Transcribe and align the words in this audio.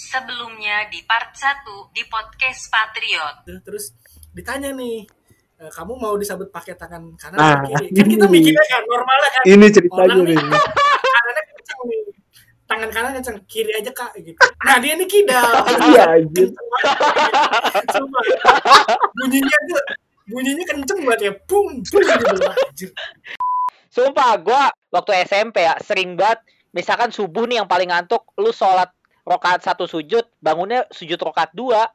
Sebelumnya 0.00 0.86
di 0.86 1.02
part 1.02 1.34
1 1.34 1.66
di 1.90 2.02
podcast 2.04 2.66
Patriot. 2.66 3.36
terus 3.60 3.90
ditanya 4.30 4.70
nih 4.70 5.02
e, 5.56 5.64
kamu 5.68 5.92
mau 5.94 6.14
disabet 6.14 6.46
pakai 6.48 6.72
tangan 6.72 7.02
kanan 7.12 7.34
Nah, 7.34 7.58
atau 7.58 7.74
kiri 7.74 7.90
kan 7.92 8.06
kita 8.08 8.24
ini. 8.24 8.32
mikirnya 8.32 8.64
kan 8.68 8.82
normalnya 8.84 9.28
kan 9.28 9.42
Ini 9.44 9.66
ceritanya 9.68 10.14
Orang 10.14 10.18
nih. 10.24 10.38
kenceng 11.50 11.80
nih 11.84 12.00
tangan 12.64 12.88
kanan 12.88 13.10
kenceng 13.12 13.36
kiri 13.44 13.72
aja 13.72 13.90
kak 13.90 14.12
gitu 14.16 14.38
nah 14.60 14.76
dia 14.76 14.94
nih 14.94 15.08
kidal 15.08 15.50
Iya 15.88 16.02
anjir. 16.14 16.48
Sumpah. 17.88 18.22
bunyinya 19.10 19.56
tuh 19.66 19.82
bunyinya 20.26 20.64
kenceng 20.64 20.98
banget 21.02 21.20
ya 21.20 21.32
bung 21.42 21.66
bung 21.82 22.02
gitu 22.04 22.34
anjir 22.38 22.90
Sumpah, 23.88 24.36
gua 24.38 24.62
waktu 24.88 25.24
SMP 25.24 25.58
ya 25.58 25.74
sering 25.80 26.14
banget 26.14 26.38
misalkan 26.70 27.08
subuh 27.08 27.42
nih 27.42 27.58
yang 27.58 27.66
paling 27.66 27.88
ngantuk, 27.88 28.20
lu 28.36 28.52
sholat 28.52 28.92
rokaat 29.28 29.60
satu 29.60 29.84
sujud, 29.84 30.24
bangunnya 30.40 30.88
sujud 30.88 31.20
rokaat 31.20 31.52
dua. 31.52 31.84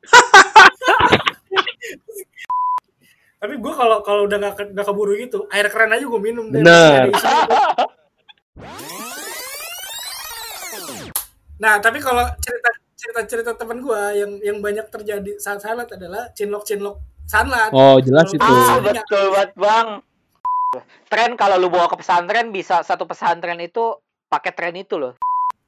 tapi 3.43 3.59
gue 3.59 3.73
kalau 3.75 3.99
kalau 4.07 4.23
udah 4.23 4.39
gak, 4.39 4.71
gak 4.71 4.87
keburu 4.87 5.19
gitu 5.19 5.43
air 5.51 5.67
keran 5.67 5.91
aja 5.91 6.07
gue 6.07 6.21
minum 6.21 6.47
deh. 6.47 6.63
Bener. 6.63 7.11
Nah 11.59 11.75
tapi 11.83 11.99
kalau 11.99 12.23
cerita 12.39 12.69
cerita 12.95 13.21
cerita 13.27 13.51
teman 13.59 13.83
gue 13.83 14.01
yang 14.15 14.31
yang 14.39 14.57
banyak 14.63 14.87
terjadi 14.87 15.35
saat 15.43 15.59
salat 15.59 15.91
adalah 15.91 16.31
cinlok 16.31 16.63
cinlok 16.63 17.03
sanlat 17.27 17.67
Oh 17.75 17.99
jelas 17.99 18.31
itu. 18.31 18.39
Ah, 18.39 18.79
betul 18.79 19.25
banget, 19.35 19.51
Bang. 19.59 19.87
Tren 21.11 21.35
kalau 21.35 21.59
lu 21.59 21.67
bawa 21.67 21.91
ke 21.91 21.99
pesantren 21.99 22.55
bisa 22.55 22.79
satu 22.81 23.03
pesantren 23.03 23.59
itu 23.59 23.99
pakai 24.31 24.55
tren 24.55 24.79
itu 24.79 24.95
loh. 24.95 25.19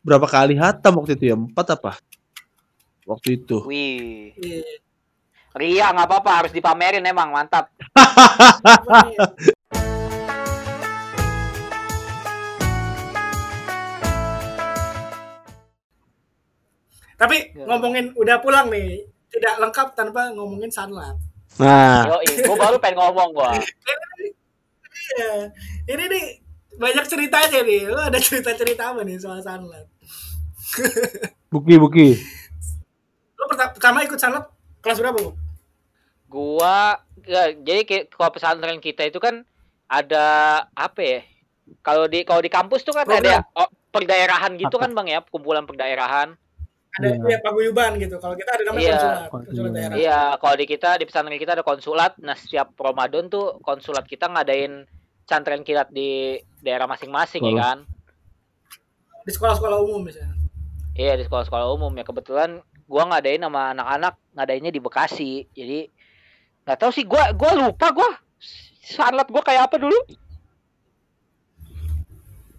Berapa 0.05 0.27
kali 0.29 0.53
hatam 0.53 1.01
waktu 1.01 1.17
itu 1.17 1.33
ya? 1.33 1.35
Empat 1.35 1.67
apa? 1.73 1.97
Waktu 3.09 3.41
itu. 3.41 3.57
Wih. 3.65 4.37
Iya. 4.37 4.61
Ria 5.57 5.85
nggak 5.89 6.05
apa-apa 6.05 6.31
harus 6.45 6.51
dipamerin 6.53 7.01
emang 7.01 7.33
mantap. 7.33 7.73
Tapi 17.15 17.55
Ya. 17.55 17.63
ngomongin 17.65 18.11
udah 18.19 18.37
pulang 18.43 18.67
nih, 18.67 19.07
tidak 19.31 19.55
lengkap 19.63 19.87
tanpa 19.95 20.29
ngomongin 20.35 20.67
sanlat. 20.67 21.15
Nah, 21.55 22.03
Yo, 22.11 22.19
gua 22.51 22.57
baru 22.67 22.77
pengen 22.83 22.99
ngomong 22.99 23.29
gua. 23.33 23.51
Iya. 25.05 25.53
Ini 25.85 26.03
nih 26.09 26.25
banyak 26.81 27.05
ceritanya 27.05 27.61
nih. 27.61 27.87
Lu 27.87 27.99
ada 28.01 28.17
cerita-cerita 28.17 28.89
apa 28.89 29.05
nih 29.05 29.21
soal 29.21 29.37
sanlat? 29.37 29.85
Buki 31.49 31.75
buki. 31.77 32.07
Perta- 33.45 33.71
pertama 33.71 34.01
ikut 34.01 34.17
sanlat 34.17 34.49
kelas 34.81 34.97
berapa, 34.97 35.17
Bu? 35.17 35.31
Gua 36.25 36.97
ya, 37.23 37.53
jadi 37.53 37.85
kayak 37.85 38.03
kalau 38.09 38.31
pesantren 38.31 38.81
kita 38.81 39.05
itu 39.05 39.21
kan 39.21 39.45
ada 39.85 40.25
apa 40.73 40.99
ya? 40.99 41.19
Kalau 41.81 42.05
di 42.05 42.21
kalau 42.21 42.41
di 42.41 42.49
kampus 42.49 42.81
tuh 42.81 42.93
kan 42.93 43.05
Program. 43.05 43.21
ada 43.21 43.45
oh, 43.55 43.69
perdaerahan 43.89 44.57
gitu 44.57 44.75
kan 44.75 44.91
Bang 44.91 45.05
ya, 45.05 45.21
kumpulan 45.21 45.63
perdaerahan. 45.63 46.33
Ada 46.95 47.07
Iya. 47.11 47.27
ya, 47.27 47.37
paguyuban 47.43 47.99
gitu. 47.99 48.15
Kalau 48.17 48.33
kita 48.33 48.55
ada 48.55 48.63
namanya 48.65 48.81
Iya. 48.81 48.95
konsulat, 48.95 49.29
konsulat 49.29 49.71
daerah. 49.73 49.95
Iya, 49.99 50.19
kalau 50.39 50.55
di 50.55 50.65
kita 50.65 50.89
di 50.95 51.05
pesantren 51.05 51.35
kita 51.35 51.51
ada 51.53 51.65
konsulat. 51.65 52.11
Nah, 52.17 52.35
setiap 52.35 52.71
Ramadan 52.75 53.27
tuh 53.27 53.59
konsulat 53.59 54.07
kita 54.07 54.31
ngadain 54.31 54.87
pesantren 55.27 55.61
kilat 55.61 55.91
di 55.91 56.39
daerah 56.61 56.87
masing-masing 56.87 57.43
ya 57.43 57.51
Oh. 57.51 57.57
kan. 57.59 57.77
Di 59.21 59.31
sekolah-sekolah 59.31 59.77
umum 59.81 60.03
misalnya. 60.03 60.34
Iya, 60.95 61.19
di 61.19 61.23
sekolah-sekolah 61.23 61.67
umum 61.69 61.91
ya 61.91 62.01
kebetulan 62.01 62.59
gua 62.85 63.03
ngadain 63.05 63.43
sama 63.43 63.75
anak-anak 63.75 64.15
ngadainnya 64.31 64.71
di 64.71 64.79
Bekasi. 64.79 65.43
Jadi 65.51 65.91
nggak 66.63 66.77
tahu 66.79 66.91
sih 66.91 67.03
gua 67.03 67.35
gua 67.35 67.51
lupa 67.53 67.91
gua 67.91 68.09
sanlat 68.81 69.27
gua 69.27 69.43
kayak 69.43 69.67
apa 69.67 69.75
dulu. 69.75 69.99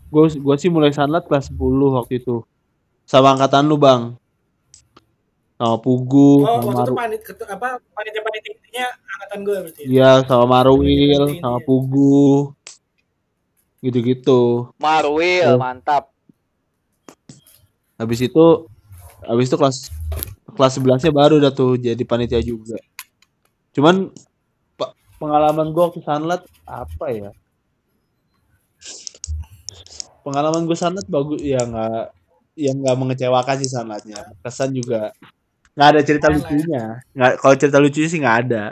Gue 0.06 0.25
gua 0.38 0.55
sih 0.55 0.69
mulai 0.69 0.93
sanlat 0.93 1.25
kelas 1.25 1.50
10 1.50 1.59
waktu 1.93 2.21
itu. 2.21 2.44
Sama 3.03 3.34
angkatan 3.34 3.66
lu, 3.66 3.77
Bang. 3.77 4.15
Sama 5.56 5.78
Pugu, 5.78 6.43
Oh, 6.43 6.60
sama 6.60 6.60
waktu 6.60 6.69
itu 6.69 6.77
Maru. 6.84 6.94
panit 6.94 7.21
ketu- 7.22 7.49
apa 7.49 7.69
panitia-panitia 7.91 8.50
intinya 8.53 8.87
angkatan 9.09 9.39
gue 9.41 9.56
berarti. 9.56 9.81
ya? 9.81 9.87
Iya, 9.89 10.10
sama 10.28 10.44
Marwil, 10.47 11.22
Panitia 11.22 11.41
sama 11.41 11.59
ya. 11.59 11.65
Pugu. 11.65 12.27
Gitu-gitu. 13.81 14.43
Marwil, 14.77 15.49
Oh. 15.49 15.59
mantap. 15.59 16.12
Habis 17.97 18.21
itu 18.29 18.47
habis 19.25 19.49
itu 19.49 19.57
kelas 19.57 19.77
kelas 20.57 20.73
11-nya 20.77 21.12
baru 21.12 21.41
dah 21.41 21.53
tuh 21.53 21.81
jadi 21.81 22.01
panitia 22.05 22.41
juga. 22.45 22.77
Cuman 23.73 24.12
pe- 24.77 24.95
pengalaman 25.21 25.73
gua 25.73 25.89
waktu 25.89 26.01
sanlat 26.05 26.45
apa 26.69 27.07
ya? 27.12 27.31
Pengalaman 30.27 30.67
gue 30.67 30.75
sanlat 30.75 31.07
bagus 31.07 31.39
ya 31.39 31.62
nggak 31.62 32.03
yang 32.59 32.77
nggak 32.83 32.97
mengecewakan 32.99 33.57
sih 33.62 33.71
sanlatnya. 33.71 34.21
Kesan 34.43 34.75
juga 34.75 35.15
nggak 35.77 35.89
ada 35.93 36.01
cerita 36.03 36.27
Keren 36.33 36.41
lah 36.41 36.51
ya. 36.51 36.57
lucunya. 36.57 36.83
Nggak 37.15 37.33
kalau 37.39 37.55
cerita 37.61 37.78
lucunya 37.78 38.09
sih 38.11 38.21
nggak 38.21 38.39
ada. 38.49 38.65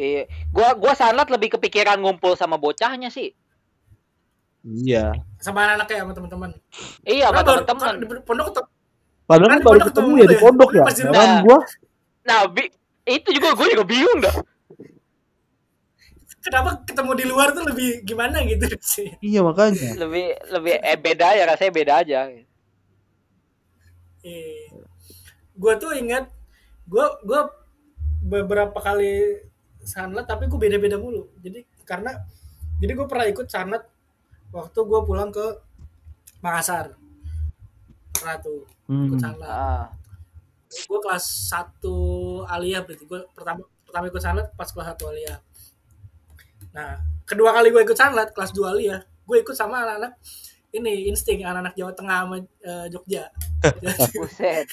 Iya, 0.00 0.32
gua 0.48 0.72
gua 0.78 0.92
sanlat 0.96 1.28
lebih 1.28 1.58
kepikiran 1.58 2.00
ngumpul 2.00 2.32
sama 2.32 2.56
bocahnya 2.56 3.12
sih. 3.12 3.36
Iya. 4.60 5.16
Sama 5.40 5.64
anak-anaknya 5.64 6.04
sama 6.04 6.12
teman-teman. 6.12 6.50
Iya, 7.02 7.26
sama 7.32 7.40
baru- 7.40 7.64
teman-teman. 7.64 7.92
di 7.96 8.06
pondok 8.22 8.46
ketemu 8.52 8.68
Padahal 9.24 9.48
Kan 9.48 9.58
baru 9.58 9.66
pondok 9.70 9.86
ketemu 9.88 10.10
ya 10.10 10.26
di 10.26 10.34
ya? 10.36 10.40
pondok 10.42 10.70
ya. 10.70 10.82
udah. 10.84 11.40
gua. 11.46 11.58
Nah, 12.20 12.40
bi- 12.46 12.72
itu 13.06 13.28
juga 13.32 13.48
gue 13.54 13.66
juga 13.72 13.84
bingung 13.86 14.20
dah. 14.20 14.36
kenapa 16.40 16.80
ketemu 16.88 17.12
di 17.20 17.24
luar 17.28 17.52
tuh 17.52 17.68
lebih 17.68 18.00
gimana 18.00 18.40
gitu 18.42 18.64
sih. 18.80 19.12
Iya 19.20 19.44
makanya. 19.44 19.92
Lebih 20.00 20.24
lebih 20.48 20.72
eh, 20.80 20.96
beda 20.96 21.36
ya 21.36 21.44
rasanya 21.44 21.72
beda 21.72 21.92
aja. 22.00 22.18
Iya. 24.24 24.80
Gue 25.52 25.72
tuh 25.76 25.92
ingat 25.92 26.32
gue 26.88 27.06
gue 27.24 27.40
beberapa 28.24 28.72
kali 28.76 29.36
sanlat 29.84 30.24
tapi 30.24 30.48
gue 30.48 30.56
beda-beda 30.56 30.96
mulu. 30.96 31.28
Jadi 31.44 31.60
karena 31.84 32.16
jadi 32.80 32.92
gue 32.96 33.04
pernah 33.04 33.28
ikut 33.28 33.44
sanlat 33.44 33.84
waktu 34.50 34.78
gue 34.80 35.00
pulang 35.02 35.30
ke 35.30 35.46
Makassar. 36.40 36.96
Pernah 38.14 38.36
tuh 38.40 38.64
ikut 38.86 39.16
Hmm. 39.16 39.22
sanlat. 39.22 39.48
Ah. 39.48 39.86
gue 40.70 40.98
kelas 41.02 41.26
1 41.50 42.46
aliyah 42.46 42.86
berarti 42.86 43.02
gue 43.02 43.20
pertama 43.34 43.66
pertama 43.82 44.06
ikut 44.06 44.22
sanlat 44.22 44.46
pas 44.54 44.70
kelas 44.70 44.94
1 44.94 45.02
aliyah 45.02 45.38
nah 46.70 47.02
kedua 47.26 47.50
kali 47.50 47.74
gue 47.74 47.82
ikut 47.82 47.98
sanlat 47.98 48.30
kelas 48.30 48.54
2 48.54 48.70
aliyah 48.70 49.02
gue 49.02 49.36
ikut 49.42 49.50
sama 49.50 49.82
anak-anak 49.82 50.14
ini 50.70 51.10
insting 51.10 51.42
anak-anak 51.42 51.74
Jawa 51.74 51.90
Tengah 51.90 52.18
sama 52.22 52.36
eh, 52.38 52.86
Jogja 52.86 53.26
Buset. 54.14 54.66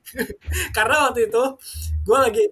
karena 0.76 1.08
waktu 1.08 1.32
itu 1.32 1.42
gue 2.04 2.18
lagi 2.20 2.44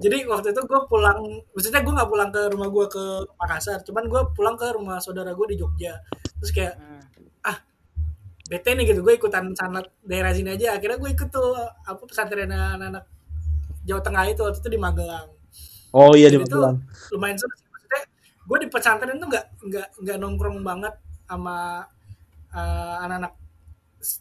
jadi 0.00 0.26
waktu 0.26 0.50
itu 0.50 0.60
gue 0.64 0.80
pulang 0.90 1.18
maksudnya 1.54 1.80
gue 1.82 1.92
nggak 1.94 2.10
pulang 2.10 2.30
ke 2.30 2.40
rumah 2.50 2.68
gue 2.70 2.86
ke 2.90 3.04
Makassar 3.38 3.78
cuman 3.86 4.04
gue 4.10 4.22
pulang 4.34 4.56
ke 4.58 4.66
rumah 4.74 4.98
saudara 4.98 5.30
gue 5.32 5.46
di 5.52 5.56
Jogja 5.58 5.94
terus 6.40 6.50
kayak 6.50 6.74
Hmm. 6.76 7.00
bete 8.44 8.76
nih 8.76 8.92
gitu 8.92 9.00
gue 9.00 9.16
ikutan 9.16 9.56
sanlat 9.56 9.88
daerah 10.04 10.28
sini 10.36 10.52
aja 10.52 10.76
akhirnya 10.76 11.00
gue 11.00 11.10
ikut 11.16 11.28
tuh 11.32 11.56
apa 11.56 12.02
pesantren 12.04 12.52
anak-anak 12.52 13.08
Jawa 13.88 14.00
Tengah 14.04 14.24
itu 14.28 14.40
waktu 14.44 14.60
itu 14.60 14.68
di 14.68 14.76
Magelang 14.76 15.28
Oh 15.96 16.12
iya 16.12 16.28
di 16.28 16.36
Magelang. 16.36 16.76
lumayan 17.08 17.36
seru 17.40 17.56
sih 17.56 17.64
maksudnya 17.72 18.02
gue 18.44 18.58
di 18.60 18.68
pesantren 18.68 19.16
tuh 19.16 19.28
nggak 19.32 19.44
nggak 19.64 19.86
nggak 19.96 20.16
nongkrong 20.20 20.60
banget 20.60 20.92
sama 21.24 21.88
eh, 22.52 22.94
anak-anak 23.00 23.32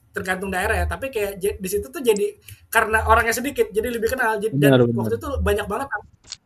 tergantung 0.10 0.48
daerah 0.48 0.76
ya 0.76 0.86
tapi 0.86 1.08
kayak 1.08 1.36
di 1.38 1.68
situ 1.68 1.88
tuh 1.88 2.00
jadi 2.00 2.38
karena 2.68 3.04
orangnya 3.06 3.32
sedikit 3.32 3.68
jadi 3.70 3.88
lebih 3.88 4.10
kenal 4.10 4.38
jadi 4.38 4.54
dan 4.54 4.70
Benar, 4.72 4.80
benar. 4.84 4.98
waktu 5.00 5.16
itu 5.18 5.30
banyak 5.40 5.66
banget 5.66 5.88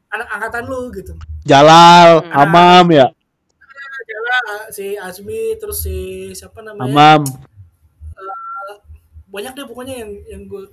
anak 0.07 0.27
angkatan 0.29 0.63
lu 0.65 0.81
gitu 0.91 1.13
Jalal, 1.43 2.23
Hmm. 2.23 2.41
Amam 2.41 2.85
ya. 2.89 3.07
Jala, 4.03 4.39
si 4.69 4.95
Asmi 4.95 5.55
terus 5.55 5.81
si 5.81 5.97
siapa 6.31 6.59
namanya 6.59 6.91
Amam. 7.17 7.21
banyak 9.27 9.53
deh 9.53 9.65
pokoknya 9.65 9.95
yang 10.01 10.11
yang 10.25 10.41
gue 10.43 10.63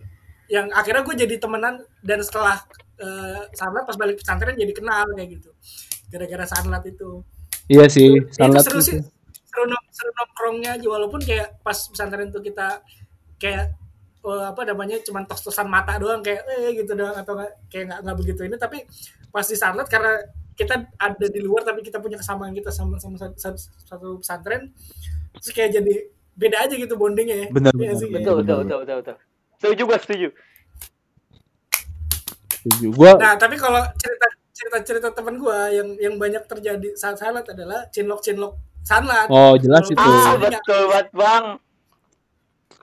yang 0.46 0.66
akhirnya 0.70 1.02
gue 1.02 1.16
jadi 1.18 1.34
temenan 1.36 1.74
dan 2.00 2.20
setelah 2.20 2.62
eh, 2.96 3.42
sanlat 3.52 3.82
pas 3.82 3.94
balik 3.94 4.22
pesantren 4.22 4.54
jadi 4.54 4.70
kenal 4.70 5.04
kayak 5.10 5.28
gitu 5.34 5.50
gara-gara 6.08 6.46
sanlat 6.46 6.82
itu 6.86 7.20
Iya 7.64 7.88
sih, 7.88 8.20
itu 8.20 8.28
sanlat 8.30 8.60
seru 8.62 8.78
itu. 8.78 8.86
sih 8.86 8.98
seru, 9.54 9.70
nong- 9.70 9.88
seru 9.88 10.10
nongkrongnya 10.10 10.70
aja 10.74 10.86
walaupun 10.90 11.22
kayak 11.22 11.62
pas 11.62 11.78
pesantren 11.78 12.28
tuh 12.28 12.42
kita 12.42 12.82
kayak 13.38 13.70
eh, 14.20 14.44
apa 14.44 14.60
namanya 14.66 14.98
cuman 15.00 15.22
tos-tosan 15.24 15.70
mata 15.70 15.94
doang 15.94 16.18
kayak 16.18 16.42
eh 16.58 16.74
gitu 16.74 16.92
doang 16.92 17.14
atau 17.14 17.38
nggak 17.38 17.52
kayak 17.70 17.84
nggak 17.86 18.00
nggak 18.02 18.16
begitu 18.18 18.40
ini 18.42 18.56
tapi 18.58 18.82
pas 19.30 19.46
di 19.46 19.54
sanlat 19.54 19.86
karena 19.86 20.18
kita 20.54 20.74
ada 20.94 21.26
di 21.26 21.38
luar 21.38 21.62
tapi 21.62 21.82
kita 21.82 21.98
punya 21.98 22.18
kesamaan 22.18 22.50
kita 22.50 22.70
sama 22.70 22.98
sama 22.98 23.14
satu, 23.14 23.34
satu- 23.34 23.70
satu 23.86 24.08
pesantren 24.18 24.74
terus 25.34 25.50
kayak 25.50 25.70
jadi 25.72 25.94
beda 26.34 26.66
aja 26.66 26.74
gitu 26.74 26.94
bondingnya 26.94 27.36
ya 27.36 27.48
Benar 27.48 27.70
Iya 27.74 27.94
benar. 27.94 28.00
sih, 28.02 28.08
Betul, 28.10 28.34
betul, 28.42 28.56
betul, 28.62 28.78
betul, 28.82 28.96
betul. 29.02 29.16
Setuju 29.54 29.82
gua 29.84 29.98
setuju. 29.98 30.28
Setuju. 32.50 32.86
Gua 32.90 33.12
Nah, 33.18 33.34
tapi 33.36 33.54
kalau 33.54 33.82
cerita 33.94 34.26
cerita-cerita 34.54 35.08
teman 35.10 35.36
gua 35.36 35.66
yang 35.68 35.98
yang 35.98 36.14
banyak 36.14 36.46
terjadi 36.46 36.94
saat 36.94 37.18
sanlat 37.18 37.44
adalah 37.46 37.86
cinlok-cinlok 37.90 38.54
sanlat. 38.84 39.26
oh 39.32 39.56
jelas 39.56 39.88
itu. 39.88 39.98
Ah, 39.98 40.36
Iya. 40.36 40.60
betul 40.60 40.82
banget, 40.92 41.08
Bang. 41.16 41.44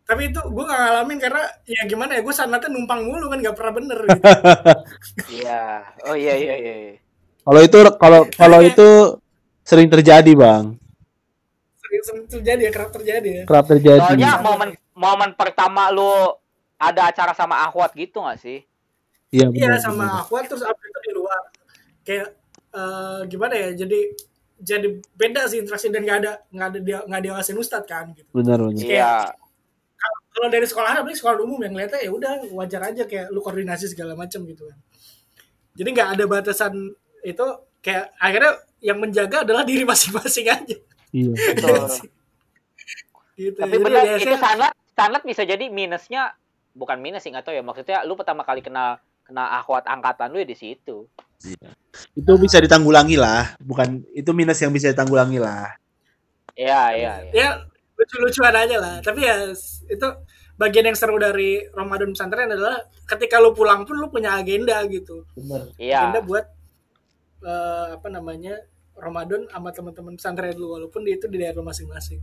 Tapi 0.01 0.27
itu 0.27 0.42
gua 0.51 0.65
gak 0.68 0.80
ngalamin 0.81 1.18
karena 1.24 1.44
ya 1.63 1.81
gimana 1.88 2.12
ya, 2.18 2.21
gua 2.25 2.36
sanlatnya 2.36 2.68
numpang 2.68 3.07
mulu 3.07 3.31
kan 3.31 3.39
gak 3.39 3.56
pernah 3.56 3.74
bener 3.80 4.00
gitu. 4.03 4.21
Iya. 5.39 5.62
Oh 6.09 6.15
iya 6.18 6.33
iya 6.36 6.56
iya. 6.59 6.74
iya. 6.89 6.94
Kalau 7.42 7.62
itu 7.63 7.80
kalau 7.95 8.21
kalau 8.33 8.59
itu 8.59 8.89
sering 9.63 9.88
terjadi, 9.88 10.31
Bang. 10.36 10.75
Sering 11.80 12.01
sering 12.03 12.25
terjadi 12.27 12.62
ya, 12.68 12.71
kerap 12.75 12.92
terjadi 12.92 13.30
ya. 13.31 13.44
Kerap 13.48 13.65
terjadi. 13.71 14.01
Soalnya 14.03 14.33
momen 14.44 14.69
momen 14.92 15.30
pertama 15.39 15.88
lu 15.94 16.36
ada 16.75 17.07
acara 17.13 17.31
sama 17.38 17.62
Ahwat 17.63 17.94
gitu 17.95 18.19
gak 18.25 18.42
sih? 18.42 18.65
Iya, 19.31 19.48
Iya 19.48 19.80
sama 19.80 20.19
aku 20.19 20.44
terus 20.44 20.65
apa 20.65 20.75
itu 20.81 21.00
di 21.07 21.12
luar. 21.15 21.42
Kayak 22.03 22.36
eh, 22.75 23.19
gimana 23.31 23.53
ya? 23.56 23.69
Jadi 23.80 24.12
jadi 24.62 24.88
beda 25.18 25.50
sih 25.50 25.58
interaksi 25.60 25.90
dan 25.90 26.06
nggak 26.06 26.18
ada 26.22 26.31
nggak 26.54 26.68
ada 26.69 26.80
dia 26.80 26.98
nggak 27.04 27.22
dia 27.22 27.31
ngasih 27.36 27.54
ustad 27.58 27.84
kan 27.90 28.13
gitu. 28.13 28.30
Benar, 28.31 28.62
benar. 28.62 28.86
Iya. 28.86 29.13
Kalau- 30.31 30.50
dari 30.50 30.66
sekolah 30.66 30.98
apalagi 30.98 31.19
sekolah 31.19 31.44
umum 31.44 31.60
yang 31.62 31.75
ngeliatnya 31.75 32.02
ya 32.02 32.12
udah 32.13 32.31
wajar 32.56 32.81
aja 32.88 33.04
kayak 33.06 33.30
lu 33.30 33.44
koordinasi 33.44 33.92
segala 33.92 34.16
macam 34.16 34.42
gitu 34.48 34.63
kan. 34.69 34.78
Jadi 35.75 35.90
nggak 35.92 36.10
ada 36.18 36.24
batasan 36.25 36.74
itu 37.22 37.46
kayak 37.84 38.16
akhirnya 38.18 38.52
yang 38.81 38.98
menjaga 38.98 39.44
adalah 39.46 39.62
diri 39.68 39.84
masing-masing 39.86 40.48
aja. 40.50 40.78
Iya. 41.12 41.34
Betul. 41.36 41.86
gitu. 43.42 43.58
Tapi 43.60 43.75
Jadi 43.75 43.84
benar 43.84 44.04
itu 44.18 44.38
sanlat 44.38 44.74
sanlat 44.94 45.22
bisa 45.25 45.42
jadi 45.44 45.66
minusnya 45.68 46.34
bukan 46.72 46.98
minus 47.04 47.25
sih 47.25 47.31
nggak 47.34 47.46
tahu 47.46 47.56
ya 47.58 47.63
maksudnya 47.66 47.98
lu 48.08 48.16
pertama 48.16 48.46
kali 48.48 48.63
kena 48.63 49.02
kena 49.31 49.63
Ahwat 49.63 49.88
angkatan 49.88 50.36
lu 50.36 50.44
ya 50.44 50.48
di 50.51 50.57
situ. 50.60 51.07
Itu 52.12 52.31
bisa 52.36 52.60
ditanggulangi 52.60 53.16
lah, 53.16 53.56
bukan 53.63 54.04
itu 54.12 54.36
minus 54.36 54.60
yang 54.60 54.75
bisa 54.75 54.92
ditanggulangi 54.92 55.39
lah. 55.39 55.72
Iya 56.51 56.83
iya 56.94 57.13
iya. 57.25 57.31
ya 57.31 57.48
lucu-lucuan 58.01 58.56
aja 58.57 58.75
lah 58.81 58.95
tapi 59.00 59.24
ya 59.24 59.54
itu 59.88 60.07
bagian 60.57 60.89
yang 60.89 60.98
seru 60.98 61.22
dari 61.22 61.62
Ramadan 61.69 62.12
pesantren 62.12 62.50
adalah 62.50 62.81
ketika 63.06 63.38
lu 63.38 63.54
pulang 63.54 63.86
pun 63.86 63.98
lu 63.98 64.10
punya 64.10 64.36
agenda 64.38 64.81
gitu 64.89 65.25
Benar. 65.38 65.69
Iya. 65.77 66.10
agenda 66.10 66.19
buat 66.25 66.45
eh, 67.45 67.88
apa 67.98 68.07
namanya 68.10 68.57
Ramadan 68.98 69.45
sama 69.54 69.69
teman-teman 69.69 70.13
pesantren 70.18 70.57
lu 70.57 70.74
walaupun 70.74 71.06
itu 71.06 71.30
di 71.30 71.38
daerah 71.39 71.62
masing-masing 71.62 72.22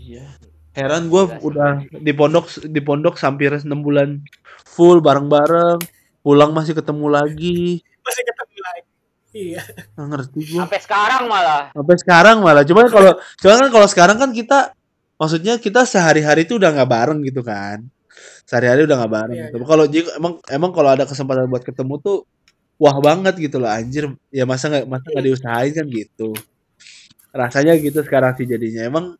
Iya. 0.00 0.26
Heran 0.70 1.10
gue 1.10 1.22
sih. 1.28 1.38
udah 1.44 1.82
di 1.92 2.12
pondok 2.14 2.46
di 2.62 2.80
pondok 2.80 3.18
hampir 3.20 3.52
enam 3.52 3.82
bulan 3.84 4.22
full 4.64 5.02
bareng-bareng, 5.04 5.76
pulang 6.20 6.52
masih 6.52 6.76
ketemu 6.76 7.06
lagi. 7.08 7.80
masih 8.00 8.22
ketemu 8.24 8.58
lagi 8.64 8.90
iya 9.30 9.62
Nggak 9.94 10.08
ngerti 10.10 10.40
gue. 10.42 10.60
Sampai 10.60 10.80
sekarang 10.82 11.22
malah. 11.30 11.62
Sampai 11.70 11.96
sekarang 11.98 12.36
malah. 12.42 12.64
Cuman 12.66 12.86
kalau 12.90 13.12
cuman 13.38 13.56
kan 13.62 13.70
kalau 13.70 13.88
sekarang 13.90 14.16
kan 14.18 14.30
kita 14.34 14.74
maksudnya 15.20 15.54
kita 15.60 15.86
sehari-hari 15.86 16.48
itu 16.48 16.58
udah 16.58 16.70
nggak 16.74 16.90
bareng 16.90 17.20
gitu 17.22 17.42
kan. 17.46 17.84
Sehari-hari 18.48 18.88
udah 18.88 18.96
nggak 18.98 19.12
bareng. 19.12 19.36
Iya, 19.38 19.46
gitu. 19.54 19.64
Kalau 19.66 19.84
jika 19.86 20.10
emang 20.18 20.32
emang 20.50 20.70
kalau 20.74 20.90
ada 20.90 21.04
kesempatan 21.06 21.46
buat 21.46 21.62
ketemu 21.62 21.94
tuh 22.02 22.18
wah 22.80 22.96
banget 22.98 23.34
gitu 23.38 23.62
loh 23.62 23.70
anjir. 23.70 24.10
Ya 24.34 24.44
masa 24.48 24.66
nggak 24.66 24.86
masa 24.90 25.06
nggak 25.14 25.24
diusahain 25.24 25.72
kan 25.72 25.86
gitu. 25.86 26.30
Rasanya 27.30 27.78
gitu 27.78 28.02
sekarang 28.02 28.34
sih 28.34 28.46
jadinya. 28.50 28.82
Emang 28.82 29.14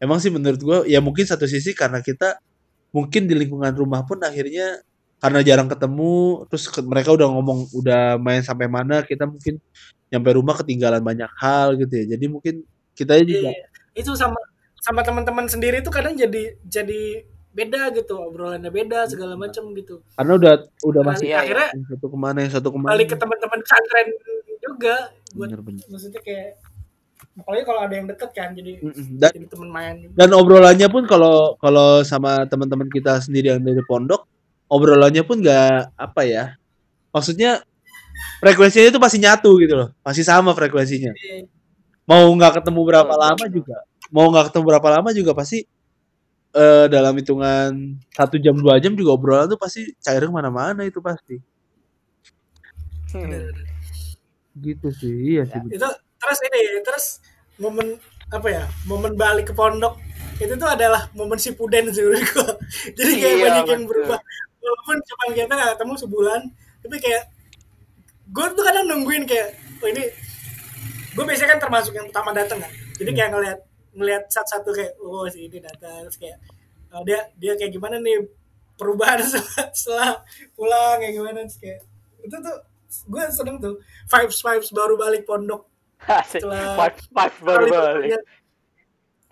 emang 0.00 0.18
sih 0.20 0.32
menurut 0.32 0.60
gua 0.64 0.78
ya 0.88 1.04
mungkin 1.04 1.28
satu 1.28 1.44
sisi 1.44 1.76
karena 1.76 2.00
kita 2.00 2.40
mungkin 2.94 3.28
di 3.28 3.36
lingkungan 3.36 3.76
rumah 3.76 4.00
pun 4.08 4.16
akhirnya 4.24 4.80
karena 5.16 5.40
jarang 5.40 5.66
ketemu 5.66 6.14
terus 6.46 6.64
ke- 6.66 6.82
mereka 6.82 7.10
udah 7.10 7.28
ngomong 7.28 7.66
udah 7.72 8.16
main 8.16 8.40
sampai 8.40 8.66
mana 8.66 9.00
kita 9.00 9.24
mungkin 9.24 9.56
nyampe 10.06 10.30
rumah 10.32 10.54
ketinggalan 10.54 11.00
banyak 11.00 11.28
hal 11.34 11.74
gitu 11.74 11.92
ya. 11.94 12.14
Jadi 12.14 12.24
mungkin 12.26 12.54
kita 12.92 13.16
juga 13.18 13.50
Iya. 13.50 13.64
itu 13.94 14.12
sama 14.12 14.36
sama 14.78 15.00
teman-teman 15.02 15.46
sendiri 15.46 15.80
tuh 15.80 15.90
kadang 15.90 16.14
jadi 16.14 16.54
jadi 16.62 17.24
beda 17.50 17.88
gitu 17.90 18.14
obrolannya 18.14 18.68
beda 18.68 19.08
segala 19.08 19.32
macam 19.34 19.72
gitu. 19.72 20.04
Karena 20.12 20.32
udah 20.36 20.52
udah 20.84 21.02
masih 21.02 21.26
Iya, 21.26 21.38
akhirnya 21.42 21.68
yang 21.72 21.86
satu 21.88 22.06
ke 22.06 22.16
mana 22.16 22.38
yang 22.38 22.52
satu 22.52 22.68
ke 22.68 22.76
mana. 22.76 22.88
balik 22.92 23.08
ke 23.08 23.16
teman-teman 23.16 23.58
pesantren 23.60 24.08
juga 24.58 24.96
buat 25.32 25.48
bener-bener 25.48 25.84
maksudnya 25.86 26.20
kayak 26.20 26.58
apalagi 27.34 27.64
kalau 27.64 27.80
ada 27.80 27.94
yang 27.94 28.06
deket 28.06 28.30
kan 28.32 28.50
jadi 28.50 28.72
dan 29.14 29.30
jadi 29.30 29.46
teman 29.46 29.68
main. 29.68 29.94
dan 30.12 30.28
obrolannya 30.32 30.88
pun 30.88 31.04
kalau 31.04 31.54
kalau 31.56 32.00
sama 32.02 32.44
teman-teman 32.44 32.88
kita 32.88 33.20
sendiri 33.20 33.52
yang 33.52 33.60
dari 33.60 33.80
pondok 33.84 34.24
obrolannya 34.66 35.22
pun 35.22 35.40
nggak 35.40 35.94
apa 35.94 36.22
ya 36.24 36.44
maksudnya 37.10 37.62
frekuensinya 38.40 38.88
itu 38.90 39.00
pasti 39.00 39.18
nyatu 39.20 39.50
gitu 39.60 39.74
loh 39.76 39.88
pasti 40.00 40.22
sama 40.22 40.52
frekuensinya 40.52 41.12
Iya. 41.14 41.46
mau 42.04 42.26
nggak 42.32 42.62
ketemu 42.62 42.80
berapa 42.84 43.14
lama 43.14 43.44
juga 43.48 43.76
mau 44.10 44.26
nggak 44.30 44.50
ketemu 44.52 44.64
berapa 44.70 44.88
lama 45.00 45.08
juga 45.10 45.32
pasti 45.34 45.64
eh, 46.52 46.86
dalam 46.88 47.12
hitungan 47.16 47.70
satu 48.10 48.36
jam 48.38 48.56
dua 48.56 48.78
jam 48.78 48.94
juga 48.94 49.12
obrolan 49.12 49.46
tuh 49.46 49.58
pasti 49.58 49.92
cair 49.98 50.24
ke 50.24 50.32
mana-mana 50.32 50.82
itu 50.84 50.98
pasti 51.00 51.38
Hmm. 53.06 53.48
gitu 54.60 54.88
sih 54.92 55.38
iya 55.38 55.42
sih 55.46 55.56
betul. 55.56 55.78
itu 55.78 55.88
terus 56.20 56.38
ini 56.42 56.60
terus 56.82 57.04
momen 57.56 57.96
apa 58.28 58.48
ya 58.50 58.64
momen 58.84 59.14
balik 59.14 59.48
ke 59.48 59.54
pondok 59.54 59.96
itu 60.36 60.52
tuh 60.52 60.68
adalah 60.68 61.08
momen 61.16 61.38
si 61.40 61.54
puden 61.54 61.88
sih 61.88 62.02
jadi 62.98 63.12
kayak 63.16 63.36
Iya, 63.36 63.44
banyak 63.46 63.64
yang 63.64 63.82
betul. 63.86 63.88
berubah 63.88 64.18
walaupun 64.96 65.08
cuma 65.12 65.24
kita 65.36 65.52
nggak 65.52 65.70
ketemu 65.76 65.94
sebulan 66.00 66.40
tapi 66.82 66.96
kayak 66.96 67.22
gue 68.26 68.46
tuh 68.56 68.64
kadang 68.64 68.84
nungguin 68.88 69.24
kayak 69.28 69.48
oh 69.82 69.88
ini 69.88 70.02
gue 71.12 71.24
biasanya 71.24 71.56
kan 71.56 71.60
termasuk 71.68 71.92
yang 71.94 72.06
pertama 72.08 72.30
datang 72.32 72.58
kan 72.60 72.72
jadi 72.96 73.10
kayak 73.12 73.30
ngeliat 73.32 73.58
ngeliat 73.96 74.22
satu-satu 74.28 74.70
kayak 74.72 74.92
oh 75.00 75.24
si 75.28 75.48
ini 75.48 75.58
datang 75.60 76.04
terus 76.08 76.18
kayak 76.20 76.36
oh, 76.92 77.00
dia 77.04 77.28
dia 77.36 77.52
kayak 77.56 77.72
gimana 77.72 78.00
nih 78.00 78.24
perubahan 78.76 79.20
setelah, 79.24 79.68
setelah 79.72 80.10
pulang 80.52 81.00
kayak 81.00 81.14
gimana 81.16 81.38
terus 81.44 81.58
kayak 81.60 81.78
itu 82.24 82.36
tuh 82.36 82.56
gue 82.86 83.22
seneng 83.28 83.56
tuh 83.60 83.74
vibes 84.08 84.38
vibes 84.40 84.70
baru 84.72 84.94
balik 84.96 85.22
pondok. 85.28 85.68
Setelah- 86.28 86.76
Five, 86.76 86.96
five 87.08 87.34
baru 87.42 87.64
balik. 87.68 88.08
iya. 88.14 88.18